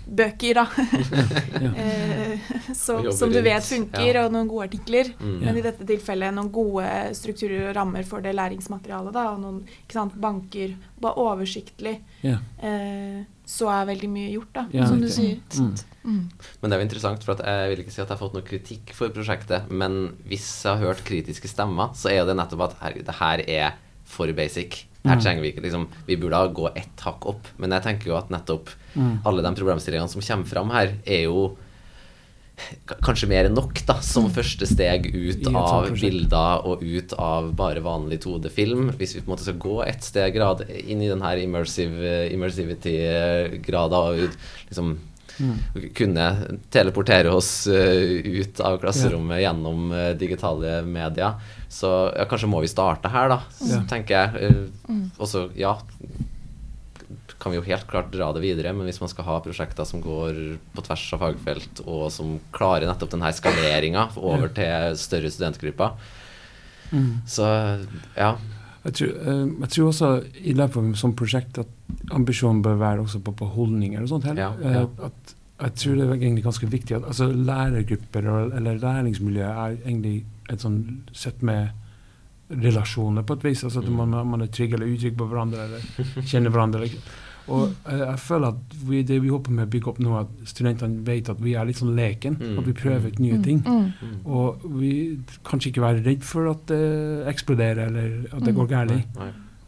bøker, 0.09 0.59
da, 0.59 0.65
eh, 1.83 2.51
så, 2.75 2.97
som 3.15 3.31
du 3.31 3.39
vet 3.45 3.65
funker, 3.65 4.11
ja. 4.11 4.25
og 4.25 4.33
noen 4.33 4.49
gode 4.49 4.69
artikler. 4.69 5.11
Mm. 5.19 5.35
Men 5.43 5.59
i 5.59 5.65
dette 5.65 5.87
tilfellet 5.87 6.35
noen 6.35 6.51
gode 6.53 6.85
strukturer 7.17 7.69
og 7.69 7.75
rammer 7.77 8.07
for 8.07 8.25
det 8.25 8.33
læringsmaterialet. 8.37 9.15
Da, 9.15 9.25
og 9.33 9.43
noen 9.43 9.59
ikke 9.67 9.97
sant, 9.97 10.15
banker. 10.19 10.75
Bare 10.99 11.25
oversiktlig. 11.29 11.99
Yeah. 12.23 12.41
Eh, 12.59 13.21
så 13.49 13.69
er 13.73 13.87
veldig 13.89 14.09
mye 14.13 14.33
gjort, 14.33 14.51
da, 14.53 14.65
Ja, 14.75 14.85
som 14.89 14.99
du 15.01 15.07
sier. 15.09 15.39
Mm. 15.57 15.71
Mm. 16.03 16.25
Men 16.61 16.69
det 16.69 16.75
er 16.75 16.81
jo 16.81 16.87
interessant, 16.87 17.23
for 17.25 17.37
at 17.37 17.45
jeg 17.45 17.71
vil 17.71 17.83
ikke 17.83 17.93
si 17.95 18.01
at 18.01 18.05
jeg 18.05 18.13
har 18.13 18.21
fått 18.21 18.35
noe 18.37 18.45
kritikk 18.45 18.93
for 18.97 19.13
prosjektet, 19.13 19.71
men 19.73 20.13
hvis 20.29 20.45
jeg 20.65 20.75
har 20.75 20.91
hørt 20.91 21.05
kritiske 21.07 21.49
stemmer, 21.49 21.95
så 21.97 22.11
er 22.13 22.27
det 22.29 22.37
nettopp 22.37 22.67
at 22.67 22.77
herregud, 22.83 23.07
det 23.09 23.17
her 23.21 23.43
er 23.47 23.79
for 24.09 24.29
basic. 24.37 24.83
Her 25.05 25.15
Mm. 25.15 25.21
trenger 25.23 25.41
vi 25.41 25.51
ikke 25.53 25.61
liksom 25.63 25.87
Vi 26.07 26.15
burde 26.17 26.53
gå 26.53 26.75
ett 26.75 26.99
hakk 27.05 27.25
opp. 27.25 27.47
Men 27.57 27.71
jeg 27.71 27.83
tenker 27.83 28.07
jo 28.11 28.17
at 28.17 28.29
nettopp 28.29 28.67
Mm. 28.95 29.19
alle 29.25 29.41
de 29.41 29.55
problemstillingene 29.55 30.09
som 30.09 30.21
kommer 30.21 30.45
fram 30.45 30.69
her, 30.71 30.93
er 31.07 31.23
jo 31.23 31.55
kanskje 33.01 33.29
mer 33.29 33.45
enn 33.47 33.55
nok, 33.55 33.85
da, 33.87 33.93
som 34.03 34.29
første 34.29 34.67
steg 34.67 35.05
ut 35.15 35.47
av 35.55 35.85
bilder 35.95 36.65
og 36.67 36.81
ut 36.83 37.13
av 37.17 37.53
bare 37.55 37.79
vanlig 37.79 38.19
2D-film. 38.25 38.91
Hvis 38.97 39.13
vi 39.15 39.21
på 39.21 39.29
en 39.29 39.37
måte 39.37 39.45
skal 39.47 39.53
gå 39.63 39.87
ett 39.87 40.03
steg 40.03 40.33
grad 40.35 40.65
inn 40.69 41.01
i 41.01 41.07
denne 41.07 41.31
immersive, 41.39 42.27
immersivity-grada 42.33 44.01
og 44.11 44.35
liksom 44.69 44.97
Mm. 45.39 45.91
kunne 45.95 46.25
teleportere 46.69 47.31
oss 47.31 47.67
eh, 47.67 48.19
ut 48.41 48.59
av 48.59 48.77
klasserommet 48.81 49.39
gjennom 49.41 49.91
eh, 49.95 50.13
digitale 50.19 50.81
medier. 50.83 51.33
Så 51.69 52.11
ja, 52.17 52.25
kanskje 52.25 52.49
må 52.51 52.59
vi 52.61 52.67
starte 52.71 53.07
her, 53.13 53.29
da, 53.29 53.39
så 53.55 53.77
Ja. 53.77 53.83
tenker 53.87 54.15
jeg. 54.17 54.51
Uh, 54.51 54.67
Mm. 54.89 55.11
og 55.19 55.27
så, 55.27 55.49
ja 55.55 55.77
kan 57.39 57.53
vi 57.53 57.57
jo 57.59 57.63
helt 57.63 57.87
klart 57.87 58.11
dra 58.11 58.33
det 58.35 58.41
videre, 58.43 58.73
men 58.75 58.85
hvis 58.89 58.99
man 58.99 59.07
skal 59.09 59.23
ha 59.23 59.37
prosjekter 59.39 59.85
som 59.87 60.01
går 60.03 60.57
på 60.75 60.83
tvers 60.83 61.05
av 61.15 61.21
fagfelt, 61.23 61.79
og 61.87 62.09
som 62.11 62.33
klarer 62.51 62.85
nettopp 62.89 63.13
denne 63.13 63.29
her 63.29 63.37
skaleringa 63.37 64.09
over 64.19 64.49
til 64.51 64.97
større 64.99 65.31
studentgrupper, 65.31 65.93
Mm. 66.91 67.21
så 67.29 67.45
ja. 68.17 68.31
Jeg 68.85 68.93
tror, 68.95 69.09
eh, 69.27 69.47
jeg 69.65 69.69
tror 69.69 69.87
også 69.91 70.09
i 70.43 70.53
løpet 70.53 70.77
av 70.77 70.85
et 70.89 70.97
sånt 71.01 71.15
prosjekt 71.19 71.57
at 71.59 71.67
ambisjonen 72.15 72.61
bør 72.63 72.77
være 72.79 73.01
også 73.03 73.19
på, 73.23 73.33
på 73.35 73.45
holdninger 73.57 74.01
og 74.01 74.07
sånt. 74.13 74.25
Ja, 74.37 74.53
Eh, 74.63 74.71
ja. 74.79 74.85
At, 75.09 75.35
jeg 75.59 75.73
tror 75.75 75.95
det 75.99 76.05
er 76.07 76.13
egentlig 76.15 76.43
ganske 76.45 76.67
viktig 76.71 76.95
at 76.95 77.03
altså, 77.03 77.25
lærergrupper 77.35 78.27
og, 78.31 78.53
eller 78.55 78.77
læringsmiljø 78.79 79.43
er 79.43 79.73
egentlig 79.85 80.23
et 80.49 80.61
sånn 80.63 80.77
sett 81.11 81.41
med 81.43 81.69
relasjoner 82.49 83.25
på 83.27 83.35
et 83.37 83.43
vis. 83.43 83.63
Altså 83.63 83.79
at 83.83 83.89
Mm. 83.89 83.95
man, 83.99 84.27
man 84.27 84.41
er 84.41 84.47
trygg 84.47 84.73
eller 84.73 84.87
utrygg 84.87 85.17
på 85.17 85.27
hverandre 85.27 85.65
eller 85.65 86.23
kjenner 86.25 86.49
hverandre. 86.49 86.81
Eller. 86.81 86.89
Og 87.49 87.73
jeg, 87.89 87.99
jeg 87.99 88.19
føler 88.19 88.47
at 88.47 88.75
vi, 88.89 89.01
det 89.03 89.21
vi 89.23 89.29
håper 89.33 89.51
med 89.51 89.67
å 89.67 89.71
bygge 89.73 89.87
opp 89.89 89.99
nå, 89.99 90.15
at 90.19 90.27
studentene 90.51 91.01
vet 91.07 91.29
at 91.33 91.39
vi 91.41 91.53
er 91.57 91.65
litt 91.65 91.77
sånn 91.81 91.95
leken. 91.97 92.37
Mm. 92.39 92.57
At 92.59 92.65
vi 92.69 92.73
prøver 92.77 93.07
ut 93.09 93.19
nye 93.19 93.37
Mm. 93.37 93.43
ting. 93.43 93.59
Mm. 93.65 93.91
Mm. 94.01 94.17
Og 94.25 94.65
vi 94.79 94.91
kanskje 95.43 95.71
ikke 95.71 95.81
være 95.81 96.03
redd 96.05 96.23
for 96.23 96.49
at 96.51 96.65
det 96.67 97.27
eksploderer 97.33 97.87
eller 97.87 98.27
at 98.33 98.43
det 98.45 98.53
Mm. 98.53 98.59
går 98.59 98.67
galt. 98.67 99.19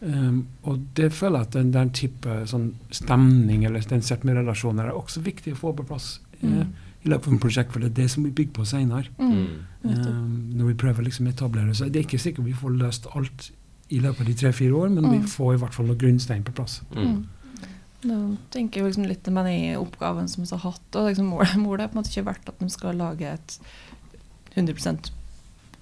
Um, 0.03 0.47
og 0.63 0.79
det 0.97 1.11
føler 1.13 1.39
jeg 1.39 1.47
at 1.47 1.53
den, 1.53 1.71
den 1.71 1.89
type 1.93 2.37
sånn 2.49 2.71
stemning 2.89 3.65
eller 3.65 3.81
den 3.85 4.01
sett 4.01 4.23
med 4.25 4.35
relasjoner 4.35 4.87
er 4.89 4.95
også 4.97 5.21
viktig 5.21 5.53
å 5.53 5.59
få 5.59 5.73
på 5.77 5.85
plass 5.85 6.19
eh, 6.41 6.47
Mm. 6.49 6.71
i 7.05 7.09
løpet 7.09 7.27
av 7.27 7.33
en 7.33 7.39
prosjekt, 7.39 7.71
for 7.71 7.79
det 7.79 7.91
er 7.91 8.01
det 8.03 8.09
som 8.11 8.23
vi 8.23 8.31
bygger 8.31 8.53
på 8.53 8.65
senere. 8.65 9.05
Mm. 9.19 9.47
Mm. 9.83 10.07
Um, 10.07 10.51
når 10.57 10.65
vi 10.71 10.73
prøver 10.73 11.03
liksom 11.05 11.27
etablere 11.27 11.73
så 11.77 11.85
det 11.89 11.95
er 12.01 12.07
ikke 12.07 12.19
sikkert 12.21 12.45
vi 12.45 12.53
får 12.53 12.77
løst 12.77 13.05
alt 13.15 13.51
i 13.91 13.99
løpet 13.99 14.21
av 14.21 14.25
de 14.27 14.33
tre-fire 14.33 14.73
år, 14.73 14.89
men 14.89 15.09
vi 15.11 15.19
får 15.27 15.53
i 15.53 15.57
hvert 15.57 15.73
fall 15.73 15.85
noen 15.85 15.97
grunnstein 15.99 16.43
på 16.43 16.53
plass. 16.55 16.81
Mm. 16.95 17.25
Nå 18.07 18.17
tenker 18.53 18.81
jeg 18.81 18.89
liksom 18.89 19.07
litt 19.09 19.27
med 19.29 19.45
den 19.45 19.77
oppgaven 19.77 20.29
som 20.29 20.43
vi 20.43 20.51
har 20.51 20.63
hatt. 20.63 20.95
og 20.95 21.09
liksom 21.09 21.31
målet, 21.33 21.57
målet 21.61 21.85
er 21.85 21.91
på 21.91 21.97
en 21.97 22.01
måte 22.01 22.13
ikke 22.13 22.29
vært 22.31 22.49
at 22.49 22.61
de 22.61 22.69
skal 22.73 22.97
lage 22.97 23.33
et 23.35 23.57
100% 24.55 25.11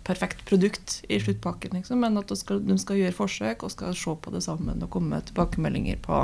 perfekt 0.10 0.42
produkt 0.50 1.04
i 1.08 1.20
sluttpakken, 1.22 1.76
liksom, 1.78 2.02
men 2.02 2.18
at 2.18 2.32
de 2.32 2.36
skal, 2.38 2.64
de 2.66 2.76
skal 2.82 2.98
gjøre 2.98 3.14
forsøk 3.14 3.64
og 3.64 3.72
skal 3.74 3.94
se 3.98 4.16
på 4.18 4.34
det 4.34 4.42
sammen 4.42 4.82
og 4.82 4.90
komme 4.90 5.14
med 5.14 5.28
tilbakemeldinger 5.30 6.00
på 6.02 6.24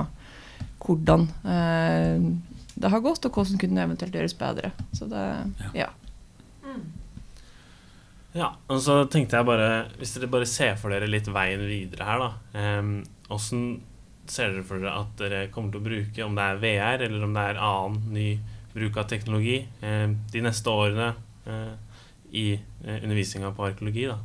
hvordan 0.86 1.28
eh, 1.46 2.26
det 2.76 2.92
har 2.92 3.04
gått, 3.06 3.26
og 3.28 3.38
hvordan 3.38 3.62
kunne 3.62 3.78
det 3.78 3.86
eventuelt 3.86 4.18
gjøres 4.18 4.36
bedre. 4.40 4.72
Så 4.94 5.08
det, 5.10 5.24
ja. 5.78 5.88
Ja, 8.36 8.50
og 8.68 8.82
så 8.84 8.98
tenkte 9.08 9.40
jeg 9.40 9.48
bare 9.48 9.68
Hvis 9.96 10.12
dere 10.18 10.28
bare 10.28 10.48
ser 10.50 10.74
for 10.76 10.92
dere 10.92 11.08
litt 11.08 11.30
veien 11.32 11.62
videre 11.70 12.08
her, 12.10 12.24
da. 12.26 12.80
Um, 12.82 12.98
Åssen 13.32 13.62
ser 14.32 14.52
dere 14.54 14.64
for 14.66 14.82
dere 14.82 14.94
at 15.02 15.16
dere 15.20 15.48
kommer 15.54 15.72
til 15.74 15.82
å 15.82 15.86
bruke, 15.86 16.26
om 16.26 16.36
det 16.38 16.44
er 16.44 16.62
VR 16.64 17.04
eller 17.08 17.24
om 17.28 17.34
det 17.36 17.44
er 17.52 17.60
annen 17.62 18.14
ny 18.16 18.28
bruk 18.76 18.98
av 18.98 19.08
teknologi, 19.08 19.62
eh, 19.82 20.08
de 20.34 20.42
neste 20.44 20.72
årene 20.72 21.14
eh, 21.48 21.74
i 22.36 22.46
eh, 22.58 22.98
undervisninga 23.04 23.54
på 23.56 23.66
arkeologi? 23.70 24.08
da? 24.12 24.18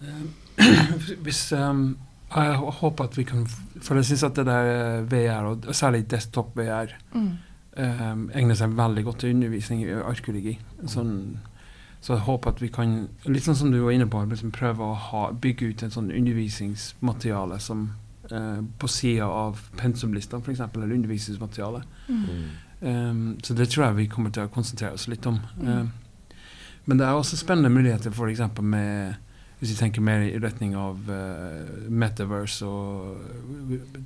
Hvis 1.24 1.52
um, 1.52 1.98
Jeg 2.34 2.54
håper 2.56 3.04
at 3.04 3.18
vi 3.18 3.24
kan 3.28 3.46
For 3.82 3.98
jeg 3.98 4.04
syns 4.10 4.22
at 4.28 4.36
det 4.38 4.46
der 4.46 4.70
eh, 4.72 5.10
VR, 5.10 5.48
og 5.50 5.74
særlig 5.74 6.06
desktop-VR, 6.10 6.94
Mm. 7.14 7.30
um, 7.76 8.30
egner 8.34 8.54
seg 8.58 8.76
veldig 8.76 9.04
godt 9.04 9.18
til 9.22 9.34
undervisning 9.34 9.82
i 9.84 9.92
arkeologi. 9.92 10.58
Sånn, 10.86 11.38
så 12.00 12.14
jeg 12.14 12.22
håper 12.26 12.50
at 12.54 12.62
vi 12.62 12.68
kan, 12.72 13.08
litt 13.26 13.44
sånn 13.44 13.56
som 13.56 13.72
du 13.72 13.80
var 13.82 13.92
inne 13.92 14.06
på, 14.10 14.22
liksom 14.30 14.52
prøve 14.54 14.84
å 14.84 14.94
ha, 14.94 15.22
bygge 15.32 15.68
ut 15.70 15.82
en 15.82 15.90
sånn 15.94 16.10
undervisningsmateriale 16.10 17.58
som 17.60 17.90
eh, 18.32 18.60
på 18.78 18.88
sida 18.88 19.26
av 19.26 19.58
pensumlistene, 19.76 20.42
f.eks., 20.44 20.60
eller 20.60 20.94
undervisningsmateriale. 20.94 21.82
Mm. 22.08 22.26
Um, 22.80 23.38
så 23.42 23.54
det 23.54 23.68
tror 23.68 23.84
jeg 23.84 23.96
vi 23.96 24.06
kommer 24.08 24.32
til 24.32 24.46
å 24.46 24.52
konsentrere 24.52 24.96
oss 24.96 25.08
litt 25.08 25.26
om. 25.28 25.40
Mm. 25.60 25.68
Uh, 25.68 26.36
men 26.88 26.98
det 27.00 27.06
er 27.06 27.18
også 27.18 27.36
spennende 27.36 27.72
muligheter 27.72 28.14
f.eks. 28.14 28.40
med 28.62 29.26
hvis 29.60 29.74
vi 29.74 29.76
tenker 29.76 30.00
mer 30.00 30.22
i 30.24 30.38
retning 30.40 30.72
av 30.80 31.10
uh, 31.12 31.88
metaverse 31.92 32.64
og 32.66 33.18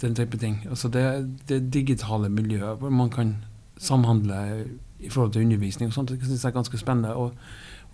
den 0.02 0.16
type 0.18 0.38
ting. 0.42 0.64
Altså 0.66 0.90
det, 0.90 1.04
det 1.48 1.60
digitale 1.74 2.28
miljøet 2.28 2.80
hvor 2.80 2.90
man 2.90 3.10
kan 3.10 3.36
samhandle 3.78 4.64
i 4.98 5.10
forhold 5.10 5.32
til 5.32 5.42
undervisning 5.42 5.88
og 5.88 5.94
sånt, 5.94 6.10
det 6.10 6.24
synes 6.24 6.42
jeg 6.42 6.50
er 6.50 6.58
ganske 6.58 6.78
spennende. 6.78 7.14
Og 7.14 7.34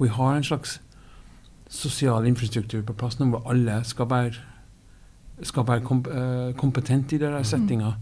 vi 0.00 0.08
har 0.08 0.36
en 0.36 0.44
slags 0.44 0.80
sosial 1.70 2.26
infrastruktur 2.26 2.82
på 2.82 2.96
plass 2.98 3.18
nå 3.20 3.28
hvor 3.30 3.44
alle 3.50 3.82
skal 3.84 4.08
være, 4.10 4.40
skal 5.42 5.66
være 5.66 5.80
komp 5.80 6.06
uh, 6.06 6.54
kompetente 6.56 7.16
i 7.16 7.18
den 7.18 7.32
der 7.32 7.42
settinga. 7.42 7.92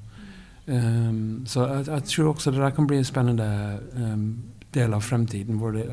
Um, 0.69 1.43
så 1.47 1.67
jeg, 1.67 1.87
jeg 1.89 2.03
tror 2.05 2.35
også 2.35 2.51
det 2.51 2.61
der 2.61 2.71
kan 2.71 2.87
bli 2.87 2.99
en 2.99 3.05
spennende 3.05 3.79
um, 3.97 4.39
del 4.75 4.95
av 4.95 5.01
fremtiden, 5.01 5.57
hvor 5.57 5.71
det, 5.71 5.87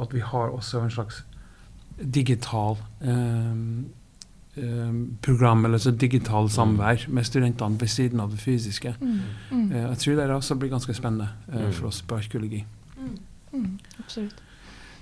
at 0.00 0.14
vi 0.14 0.20
har 0.20 0.50
også 0.50 0.80
en 0.82 0.90
slags 0.90 1.24
digital 2.14 2.76
um, 3.00 3.86
program, 5.22 5.64
eller 5.64 5.78
så 5.78 5.90
digital 5.90 6.50
samvær 6.50 7.04
med 7.08 7.24
studentene 7.24 7.80
ved 7.80 7.88
siden 7.88 8.20
av 8.20 8.30
det 8.30 8.40
fysiske. 8.40 8.94
Mm. 9.00 9.20
Mm. 9.50 9.70
Uh, 9.70 9.76
jeg 9.76 9.98
tror 9.98 10.14
det 10.14 10.30
også 10.30 10.54
blir 10.54 10.70
ganske 10.70 10.94
spennende 10.94 11.28
uh, 11.48 11.64
Mm. 11.64 11.72
for 11.72 11.86
oss 11.86 12.02
på 12.02 12.16
arkeologi. 12.16 12.64
Mm. 13.52 13.78
Absolutt. 13.98 14.42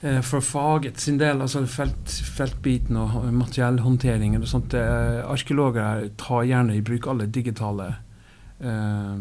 Eh, 0.03 0.21
for 0.21 0.45
faget 0.45 1.01
sin 1.01 1.19
del, 1.19 1.41
altså 1.41 1.65
felt, 1.67 2.11
feltbiten 2.37 2.97
og 3.01 3.33
materiellhåndteringen 3.33 4.43
og 4.43 4.51
sånt, 4.51 4.75
eh, 4.77 5.23
arkeologer 5.25 6.11
tar 6.21 6.45
gjerne 6.45 6.77
i 6.77 6.83
bruk 6.85 7.07
alle 7.09 7.27
digitale 7.27 7.95
eh, 8.61 9.17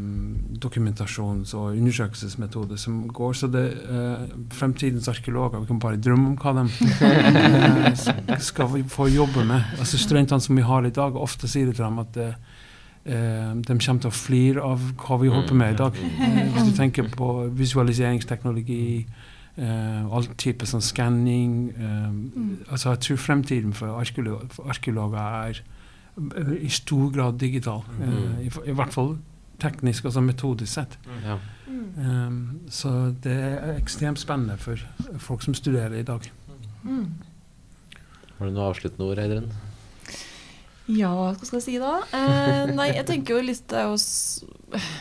dokumentasjons- 0.65 1.53
og 1.55 1.77
undersøkelsesmetoder 1.77 2.75
som 2.75 3.07
går. 3.07 3.33
Så 3.33 3.47
det, 3.47 3.65
eh, 3.71 4.27
fremtidens 4.51 5.07
arkeologer, 5.07 5.59
vi 5.59 5.65
kan 5.65 5.79
bare 5.79 5.97
drømme 5.97 6.27
om 6.27 6.37
hva 6.37 6.53
de 6.53 6.69
eh, 7.05 8.37
skal 8.49 8.83
få 8.87 9.07
jobbe 9.07 9.45
med. 9.45 9.61
Altså 9.79 9.97
Studentene 9.97 10.41
som 10.41 10.55
vi 10.55 10.61
har 10.61 10.85
i 10.85 10.89
dag, 10.89 11.15
ofte 11.15 11.47
sier 11.47 11.65
det 11.65 11.75
til 11.75 11.85
dem 11.85 11.99
at 11.99 12.17
eh, 12.17 12.33
de 13.55 13.77
kommer 13.77 14.01
til 14.01 14.11
å 14.11 14.15
flire 14.15 14.61
av 14.61 14.79
hva 14.97 15.21
vi 15.21 15.29
holder 15.29 15.47
på 15.47 15.55
med 15.55 15.73
i 15.73 15.77
dag. 15.77 15.93
Hvis 16.53 16.67
du 16.67 16.75
tenker 16.75 17.07
på 17.15 17.47
visualiseringsteknologi, 17.53 19.05
eh, 19.57 20.15
all 20.15 20.27
type 20.37 20.67
sånn 20.67 20.83
skanning 20.83 21.55
eh, 21.75 22.71
altså 22.71 22.95
Jeg 22.95 23.03
tror 23.05 23.21
fremtiden 23.23 23.73
for, 23.73 23.95
arkeolog, 23.99 24.47
for 24.55 24.71
arkeologer 24.71 25.19
er 25.19 25.61
eh, 25.61 26.55
i 26.65 26.69
stor 26.69 27.09
grad 27.11 27.39
digital. 27.39 27.83
eh, 28.01 28.47
i, 28.47 28.51
I 28.71 28.75
hvert 28.75 28.93
fall 28.93 29.17
teknisk, 29.59 30.05
altså 30.05 30.21
metodisk 30.21 30.73
sett. 30.73 30.97
Ja. 31.23 31.37
Um, 31.95 32.59
så 32.67 32.89
det 33.23 33.31
er 33.31 33.77
ekstremt 33.77 34.19
spennende 34.19 34.57
for 34.59 34.81
folk 35.17 35.45
som 35.45 35.55
studerer 35.55 35.95
i 35.95 36.03
dag. 36.03 36.27
Mm. 36.83 37.13
Har 38.37 38.49
du 38.49 38.51
noe 38.51 38.67
avsluttende 38.73 39.07
ord, 39.07 39.21
Eidrun? 39.23 39.47
Ja, 40.91 41.09
hva 41.09 41.47
skal 41.47 41.57
jeg 41.57 41.65
si 41.65 41.77
da? 41.81 41.95
Eh, 42.13 42.73
nei, 42.75 42.91
jeg 42.93 43.07
tenker 43.09 43.39
jo 43.39 43.45
litt 43.47 43.63
det 43.71 43.79
er 43.79 43.87
jo 43.89 43.95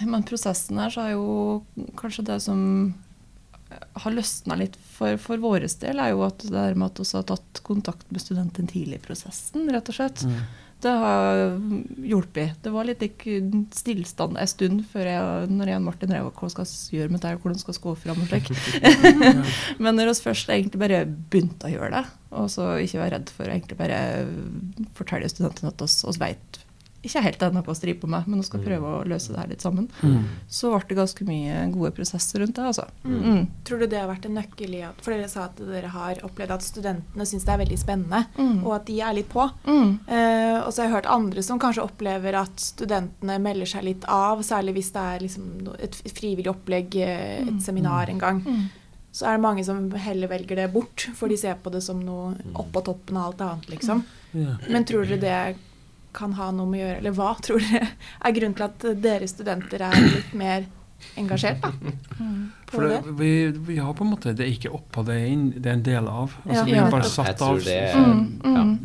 Men 0.09 0.25
prosessen 0.25 0.79
her 0.81 0.93
så 0.93 1.03
er 1.05 1.11
jo 1.13 1.89
kanskje 1.99 2.25
det 2.31 2.39
som 2.47 2.61
har 4.03 4.15
løsna 4.15 4.59
litt 4.61 4.77
for, 4.97 5.17
for 5.21 5.41
vår 5.43 5.67
del, 5.83 6.01
er 6.01 6.13
jo 6.13 6.25
at 6.27 6.43
det 6.43 6.53
der 6.55 6.77
med 6.79 6.93
at 6.93 7.01
vi 7.01 7.09
har 7.17 7.25
tatt 7.29 7.63
kontakt 7.67 8.11
med 8.13 8.23
studenten 8.23 8.69
tidlig 8.71 9.01
i 9.01 9.07
prosessen, 9.07 9.67
rett 9.73 9.91
og 9.91 9.99
slett. 9.99 10.25
Mm. 10.29 10.45
Det 10.85 10.93
har 11.01 11.39
hjulpet. 12.05 12.59
Det 12.61 12.73
var 12.75 12.85
litt 12.85 13.05
stillstand 13.73 14.37
en 14.37 14.51
stund 14.51 14.83
før 14.91 15.09
jeg, 15.09 15.47
når 15.55 15.71
jeg 15.71 15.81
og 15.81 15.87
Martin 15.87 16.13
drev 16.13 16.29
hva 16.29 16.51
skal 16.53 16.69
vi 16.69 16.99
gjøre 16.99 17.15
med 17.15 17.25
det, 17.25 17.33
hvordan 17.41 17.63
skal 17.63 17.77
vi 17.77 17.85
gå 17.87 17.95
fram 18.03 18.21
og 18.21 18.29
slik. 18.29 18.51
Men 19.87 19.97
når 19.97 20.11
vi 20.11 20.17
først 20.27 20.53
egentlig 20.53 20.83
bare 20.83 21.01
begynte 21.09 21.71
å 21.71 21.73
gjøre 21.73 21.95
det, 21.95 22.05
og 22.37 22.53
så 22.53 22.75
ikke 22.83 23.01
være 23.01 23.17
redd 23.17 23.33
for 23.33 23.49
å 23.49 23.55
egentlig 23.55 23.81
bare 23.81 24.03
fortelle 24.99 25.31
studentene 25.33 25.73
at 25.73 25.87
oss, 25.87 26.03
oss 26.05 26.21
vet 26.21 26.61
ikke 27.05 27.23
helt 27.23 27.43
ennå 27.43 27.63
på 27.65 27.71
å 27.75 27.81
driver 27.81 28.01
på 28.01 28.09
meg, 28.09 28.27
men 28.27 28.39
nå 28.41 28.45
skal 28.45 28.61
prøve 28.65 28.83
å 28.83 29.05
løse 29.07 29.29
det 29.33 29.39
her 29.41 29.49
litt 29.49 29.61
sammen, 29.65 29.89
Mm. 30.03 30.25
så 30.49 30.71
ble 30.73 30.89
det 30.89 30.97
ganske 30.97 31.25
mye 31.27 31.73
gode 31.73 31.91
prosesser 31.95 32.41
rundt 32.41 32.55
det, 32.55 32.65
altså. 32.65 32.87
Mm. 33.05 33.23
Mm. 33.25 33.47
Tror 33.65 33.79
du 33.81 33.87
det 33.87 33.99
har 34.01 34.09
vært 34.09 34.27
en 34.27 34.35
nøkkel 34.35 34.75
i 34.75 34.83
at 34.83 34.95
For 35.03 35.11
dere 35.13 35.29
sa 35.29 35.45
at 35.45 35.57
dere 35.57 35.89
har 35.89 36.15
opplevd 36.23 36.51
at 36.51 36.61
studentene 36.63 37.27
syns 37.27 37.45
det 37.45 37.53
er 37.55 37.59
veldig 37.65 37.79
spennende, 37.79 38.27
Mm. 38.39 38.65
og 38.67 38.75
at 38.75 38.87
de 38.87 39.01
er 39.01 39.15
litt 39.15 39.29
på. 39.29 39.51
Mm. 39.67 39.99
Eh, 40.09 40.61
og 40.65 40.73
så 40.73 40.83
har 40.83 40.89
jeg 40.89 40.95
hørt 41.05 41.11
andre 41.13 41.43
som 41.43 41.59
kanskje 41.59 41.83
opplever 41.85 42.35
at 42.35 42.57
studentene 42.57 43.39
melder 43.41 43.67
seg 43.67 43.85
litt 43.85 44.05
av, 44.09 44.39
særlig 44.41 44.75
hvis 44.75 44.93
det 44.93 45.03
er 45.03 45.19
liksom 45.21 45.75
et 45.81 45.93
frivillig 46.15 46.47
opplegg, 46.55 46.97
eh, 46.97 47.43
et 47.43 47.53
Mm. 47.55 47.61
seminar 47.61 48.09
en 48.09 48.19
gang. 48.19 48.41
Mm. 48.45 48.69
Så 49.13 49.27
er 49.29 49.37
det 49.37 49.43
mange 49.43 49.65
som 49.65 49.91
heller 49.93 50.27
velger 50.27 50.57
det 50.57 50.73
bort, 50.73 51.09
for 51.15 51.29
de 51.29 51.37
ser 51.37 51.55
på 51.63 51.71
det 51.71 51.83
som 51.85 52.01
noe 52.05 52.35
Mm. 52.35 52.53
oppå 52.55 52.83
toppen 52.85 53.17
av 53.17 53.27
alt 53.33 53.41
annet, 53.41 53.67
liksom. 53.71 54.03
Men 54.35 54.85
tror 54.85 55.07
dere 55.07 55.21
det 55.21 55.57
kan 56.15 56.33
ha 56.39 56.51
noe 56.55 56.67
med 56.71 56.81
å 56.81 56.87
gjøre, 56.87 56.99
eller 57.03 57.17
hva 57.19 57.31
tror 57.45 57.63
dere 57.65 57.89
er 58.25 58.37
grunnen 58.39 58.57
til 58.59 58.67
at 58.69 58.89
dere 59.03 59.29
studenter 59.31 59.85
er 59.91 59.99
litt 60.05 60.35
mer 60.39 60.67
engasjert 61.21 61.61
da, 61.65 61.73
Mm. 62.25 62.53
For 62.75 62.89
det? 62.89 63.01
vi, 63.19 63.31
vi 63.69 63.77
har 63.79 63.93
på 63.95 64.05
en 64.05 64.11
måte 64.11 64.35
Det 64.35 64.45
er 64.47 64.53
ikke 64.53 64.73
oppå, 64.75 65.05
det 65.07 65.15
er, 65.21 65.27
inn, 65.33 65.51
det 65.57 65.67
er 65.67 65.77
en 65.79 65.83
del 65.87 66.09
av. 66.09 66.35
Altså, 66.45 66.61
Ja. 66.61 66.65
vi 66.65 66.75
har 66.79 66.91
bare 66.91 67.05
satt 67.11 67.43
av 67.43 67.59
det 67.65 67.95
Mm. 67.95 68.41
Mm. 68.45 68.79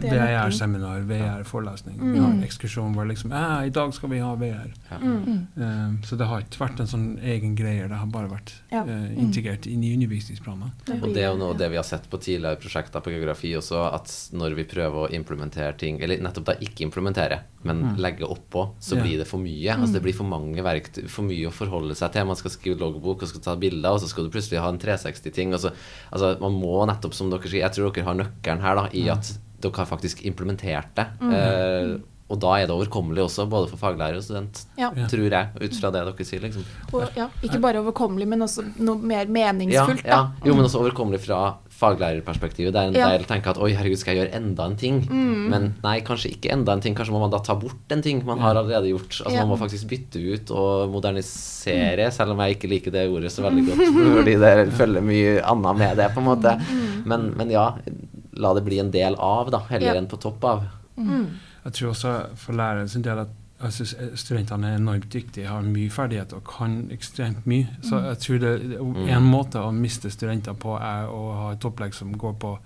VR-seminar, 0.00 1.00
VR-forelesning. 1.08 1.98
Vi 2.00 2.18
Mm. 2.18 2.24
har 2.24 2.46
ekskursjon 2.46 2.94
hvor 2.94 3.06
liksom 3.08 3.30
ja, 3.30 3.62
I 3.64 3.68
dag 3.70 3.92
skal 3.94 4.08
vi 4.10 4.18
ha 4.18 4.34
VR. 4.34 4.70
Ja. 4.90 4.98
Mm. 4.98 5.24
Mm. 5.56 5.62
Um, 5.62 5.98
så 6.04 6.16
det 6.18 6.26
har 6.26 6.40
ikke 6.40 6.58
vært 6.68 6.80
en 6.80 6.86
sånn 6.86 7.18
egen 7.22 7.54
greie. 7.56 7.88
Det 7.88 7.96
har 7.96 8.06
bare 8.06 8.28
vært 8.28 8.52
eh, 8.70 9.18
integrert 9.18 9.66
inn 9.66 9.82
i 9.84 9.92
undervisningsplanene. 9.96 10.72
Og 11.02 11.14
det 11.14 11.22
er 11.24 11.30
jo 11.32 11.36
noe 11.38 11.50
av 11.50 11.58
det 11.58 11.70
vi 11.70 11.76
har 11.76 11.84
sett 11.84 12.08
på 12.10 12.18
tidligere 12.20 12.56
prosjekter 12.60 13.00
på 13.00 13.10
geografi 13.12 13.52
også, 13.56 13.92
at 13.94 14.06
når 14.32 14.54
vi 14.56 14.64
prøver 14.64 15.08
å 15.08 15.10
implementere 15.12 15.76
ting, 15.78 16.00
eller 16.02 16.18
nettopp 16.18 16.44
da 16.44 16.54
ikke 16.54 16.84
implementere, 16.90 17.40
men 17.64 17.82
Mm. 17.82 17.96
legge 17.98 18.24
oppå, 18.26 18.74
så 18.80 18.96
blir 19.00 19.18
det 19.18 19.26
for 19.26 19.38
mye. 19.38 19.70
Altså 19.76 19.94
det 19.94 20.02
blir 20.02 20.14
for 20.14 20.24
mange 20.24 20.56
verktøy, 20.62 21.08
for 21.08 21.22
mye 21.22 21.46
å 21.48 21.52
forholde 21.52 21.94
seg 21.96 22.12
til. 22.12 22.24
Man 22.26 22.36
skal 22.36 22.50
skrive 22.50 22.78
loggbok 22.78 23.22
og 23.22 23.28
skal 23.32 23.44
ta 23.48 23.56
bilder, 23.58 23.90
og 23.96 24.00
så 24.04 24.08
skal 24.12 24.28
du 24.28 24.32
plutselig 24.34 24.60
ha 24.62 24.68
en 24.72 24.78
360-ting. 24.82 25.52
Altså, 25.56 25.72
man 26.40 26.54
må 26.60 26.84
nettopp, 26.88 27.16
som 27.16 27.32
dere 27.32 27.48
sier, 27.48 27.64
jeg 27.64 27.74
tror 27.78 27.90
dere 27.92 28.06
har 28.10 28.20
nøkkelen 28.22 28.62
her 28.64 28.78
da, 28.78 28.86
i 28.92 29.08
at 29.12 29.34
dere 29.62 29.76
har 29.82 29.86
faktisk 29.90 30.24
implementert 30.28 30.94
det. 30.98 31.08
Eh, 31.22 31.92
og 32.32 32.38
da 32.40 32.54
er 32.56 32.64
det 32.64 32.72
overkommelig 32.72 33.26
også, 33.26 33.44
både 33.50 33.68
for 33.68 33.76
faglærer 33.76 34.16
og 34.16 34.22
student, 34.24 34.62
Ja. 34.80 34.88
Tror 35.10 35.26
jeg, 35.28 35.48
ut 35.60 35.74
fra 35.76 35.90
det 35.92 36.00
dere 36.06 36.24
sier. 36.24 36.40
liksom. 36.40 36.64
Og, 36.94 37.02
ja, 37.18 37.26
ikke 37.44 37.60
bare 37.60 37.82
overkommelig, 37.82 38.26
men 38.30 38.40
også 38.46 38.64
noe 38.80 38.96
mer 38.96 39.26
meningsfullt. 39.28 40.04
ja. 40.06 40.22
Jo, 40.44 40.54
men 40.56 40.64
også 40.64 40.80
overkommelig 40.80 41.20
fra 41.26 41.42
faglærerperspektivet. 41.80 42.74
er 42.74 42.88
en 42.88 42.94
Ja. 42.94 43.08
del 43.10 43.24
tenker 43.26 43.50
at 43.50 43.58
oi, 43.58 43.72
herregud, 43.72 43.98
skal 43.98 44.14
jeg 44.16 44.28
gjøre 44.30 44.36
enda 44.40 44.64
en 44.66 44.76
ting? 44.76 45.00
Mm. 45.08 45.48
Men 45.50 45.74
nei, 45.82 46.00
kanskje 46.00 46.30
ikke 46.36 46.52
enda 46.52 46.72
en 46.72 46.80
ting. 46.80 46.94
Kanskje 46.94 47.12
må 47.12 47.20
man 47.20 47.30
da 47.30 47.38
ta 47.38 47.54
bort 47.54 47.90
en 47.90 48.02
ting 48.02 48.24
man 48.24 48.38
har 48.38 48.54
allerede 48.54 48.88
gjort. 48.92 49.10
Altså 49.24 49.32
Ja. 49.32 49.44
Man 49.44 49.48
må 49.48 49.58
faktisk 49.58 49.88
bytte 49.88 50.20
ut 50.34 50.50
og 50.50 50.90
modernisere, 50.92 52.10
selv 52.12 52.30
om 52.32 52.38
jeg 52.38 52.56
ikke 52.58 52.68
liker 52.70 52.90
det 52.92 53.08
ordet 53.10 53.30
så 53.32 53.42
veldig 53.42 53.66
godt, 53.68 53.82
fordi 54.18 54.36
det 54.38 54.72
følger 54.72 55.02
mye 55.02 55.42
annet 55.42 55.78
med 55.78 55.96
det, 55.96 56.10
på 56.14 56.18
en 56.22 56.28
måte. 56.30 56.56
Men, 57.06 57.32
men 57.36 57.50
ja, 57.50 57.72
la 58.36 58.54
det 58.54 58.64
bli 58.64 58.78
en 58.80 58.90
del 58.90 59.14
av, 59.18 59.50
da, 59.50 59.58
heller 59.70 59.94
Ja. 59.94 60.00
enn 60.00 60.06
på 60.08 60.20
topp 60.20 60.44
av. 60.44 60.62
Mm. 60.96 61.26
Jeg 61.64 61.72
tror 61.72 61.90
også 61.94 62.36
for 62.36 62.52
læreren 62.58 62.88
sin 62.88 63.02
del 63.02 63.18
at 63.18 63.28
jeg 63.62 63.72
synes 63.72 64.20
studentene 64.20 64.66
er 64.72 64.76
enormt 64.78 65.08
dyktige, 65.12 65.46
har 65.48 65.62
mye 65.62 65.90
ferdigheter 65.90 66.36
og 66.36 66.44
kan 66.44 66.88
ekstremt 66.92 67.46
mye. 67.46 67.68
Så 67.82 67.98
jeg 68.04 68.18
tror 68.18 68.38
det, 68.38 68.52
det- 68.70 68.80
Mm. 68.80 69.08
en 69.08 69.22
måte 69.30 69.58
å 69.58 69.72
miste 69.74 70.10
studenter 70.10 70.54
på 70.54 70.76
er 70.80 71.06
å 71.08 71.34
ha 71.36 71.50
et 71.52 71.60
opplegg 71.64 71.94
som 71.94 72.12
går 72.12 72.34
på 72.38 72.58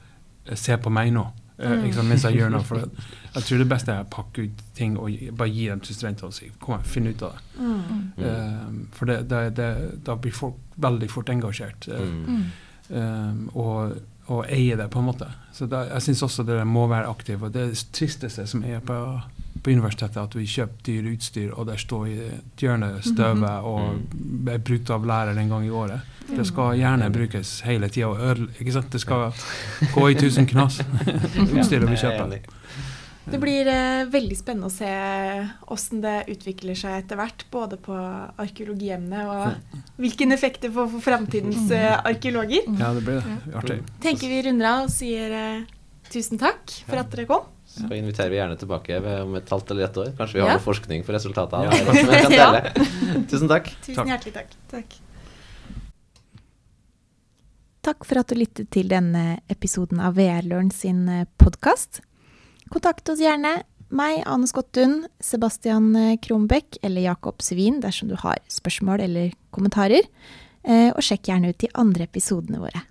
eh, 0.46 0.54
Se 0.54 0.76
på 0.76 0.90
meg 0.90 1.12
nå, 1.12 1.26
eh, 1.58 1.68
Mm. 1.70 1.84
ikke 1.84 1.94
sant, 1.94 2.08
mens 2.08 2.22
jeg 2.22 2.34
gjør 2.36 2.50
noe. 2.50 2.62
For 2.62 2.74
det. 2.78 2.90
jeg 3.34 3.42
tror 3.42 3.58
det 3.58 3.68
beste 3.68 3.88
er 3.92 4.04
å 4.04 4.08
pakke 4.10 4.42
ut 4.44 4.50
ting 4.74 4.96
og 4.98 5.10
bare 5.36 5.48
gi 5.50 5.66
dem 5.68 5.80
til 5.80 5.94
studentene 5.94 6.26
og 6.28 6.34
si 6.34 6.50
kom 6.60 6.74
igjen, 6.74 6.84
finn 6.86 7.06
ut 7.06 7.22
av 7.22 7.32
det. 7.32 7.60
Mm. 7.60 7.82
Mm. 8.16 8.24
Eh, 8.24 8.88
for 8.92 9.04
det, 9.06 9.28
det, 9.28 9.54
det, 9.56 10.04
da 10.04 10.14
blir 10.16 10.32
folk 10.32 10.54
veldig 10.78 11.10
fort 11.10 11.26
engasjert. 11.28 11.88
eh, 11.88 12.00
Mm. 12.00 12.26
Mm. 12.26 12.44
um, 12.90 13.50
og, 13.54 13.92
og 14.28 14.46
eie 14.48 14.76
det, 14.76 14.90
på 14.90 14.98
en 14.98 15.04
måte. 15.06 15.26
Så 15.52 15.66
da, 15.68 15.84
jeg 15.88 16.02
syns 16.02 16.22
også 16.22 16.44
dere 16.46 16.64
må 16.64 16.86
være 16.88 17.08
aktive. 17.08 17.42
Og 17.46 17.52
det 17.52 17.62
er 17.62 17.66
det 17.68 17.84
tristeste 17.92 18.46
som 18.46 18.62
er 18.64 18.80
på, 18.80 19.20
på 19.62 19.72
universitetet, 19.76 20.18
at 20.22 20.36
vi 20.36 20.46
kjøper 20.48 20.82
dyr 20.86 21.08
utstyr, 21.12 21.54
og 21.54 21.66
der 21.70 21.80
står 21.80 22.06
et 22.12 22.62
hjørne 22.64 22.92
støvet 23.04 23.66
og 23.66 24.50
er 24.52 24.62
brukt 24.62 24.92
av 24.94 25.06
lærer 25.06 25.38
en 25.40 25.52
gang 25.52 25.66
i 25.66 25.72
året. 25.72 26.12
Det 26.26 26.46
skal 26.48 26.74
gjerne 26.78 27.10
brukes 27.14 27.60
hele 27.66 27.88
tida. 27.92 28.08
og 28.10 28.72
sant? 28.74 28.92
Det 28.92 29.00
skal 29.00 29.32
gå 29.94 30.10
i 30.10 30.18
tusen 30.18 30.46
knas, 30.46 30.80
utstyret 31.54 31.86
vi 31.86 31.94
er 31.94 32.02
kjøper. 32.02 32.40
Det 33.26 33.40
blir 33.42 33.66
eh, 33.66 34.04
veldig 34.06 34.36
spennende 34.38 34.68
å 34.70 34.74
se 34.74 34.90
hvordan 35.66 36.02
det 36.04 36.14
utvikler 36.36 36.78
seg 36.78 37.00
etter 37.00 37.18
hvert, 37.18 37.42
både 37.50 37.78
på 37.82 37.96
arkeologiemnet 38.38 39.26
og 39.26 39.80
hvilken 39.98 40.34
effekt 40.36 40.62
det 40.62 40.70
får 40.76 40.92
for 40.92 41.02
framtidens 41.02 41.72
eh, 41.74 41.90
arkeologer. 42.06 42.68
Ja, 42.78 42.92
det 42.94 43.02
blir 43.02 43.18
det. 43.18 43.56
Artig. 43.58 43.80
Tenker 44.04 44.30
vi 44.30 44.44
runder 44.46 44.70
av 44.70 44.86
og 44.86 44.94
sier 44.94 45.34
eh, 45.40 45.66
tusen 46.12 46.38
takk 46.38 46.78
for 46.86 47.02
at 47.02 47.10
dere 47.14 47.26
kom. 47.32 47.50
Så 47.76 47.88
inviterer 47.92 48.30
vi 48.32 48.36
gjerne 48.40 48.56
tilbake 48.58 48.96
om 49.22 49.34
et 49.36 49.48
halvt 49.52 49.70
eller 49.74 49.84
ett 49.84 49.96
år. 50.00 50.12
Kanskje 50.16 50.38
vi 50.38 50.40
har 50.40 50.48
Ja. 50.48 50.56
noe 50.56 50.64
forskning 50.64 51.04
for 51.04 51.12
resultatet 51.12 51.52
av 51.52 51.64
Ja. 51.64 51.70
det. 51.70 51.84
som 51.86 52.10
jeg 52.14 52.22
kan 52.22 52.32
dele. 52.42 53.26
Tusen 53.28 53.48
takk. 53.48 53.68
Tusen 53.84 54.06
hjertelig 54.08 54.32
takk. 54.38 54.54
Takk. 54.72 54.96
Takk 57.86 58.04
for 58.08 58.18
at 58.18 58.28
du 58.32 58.34
lyttet 58.40 58.70
til 58.74 58.88
denne 58.90 59.38
episoden 59.52 60.00
av 60.02 60.16
VR-Løren 60.18 60.72
sin 60.74 61.04
podkast. 61.38 62.00
Kontakt 62.72 63.06
oss 63.12 63.20
gjerne, 63.22 63.60
meg, 63.94 64.24
Ane 64.26 64.48
Skottun, 64.50 65.04
Sebastian 65.22 65.92
eh, 65.94 66.16
Kronbekk 66.18 66.80
eller 66.82 67.04
Jakob 67.06 67.38
Svin 67.46 67.78
dersom 67.84 68.08
du 68.10 68.16
har 68.18 68.40
spørsmål 68.50 69.04
eller 69.04 69.30
kommentarer. 69.54 70.02
Eh, 70.66 70.90
Og 70.90 70.98
sjekk 71.06 71.28
gjerne 71.30 71.52
ut 71.52 71.58
de 71.62 71.68
andre 71.78 72.08
episodene 72.08 72.58
våre. 72.58 72.82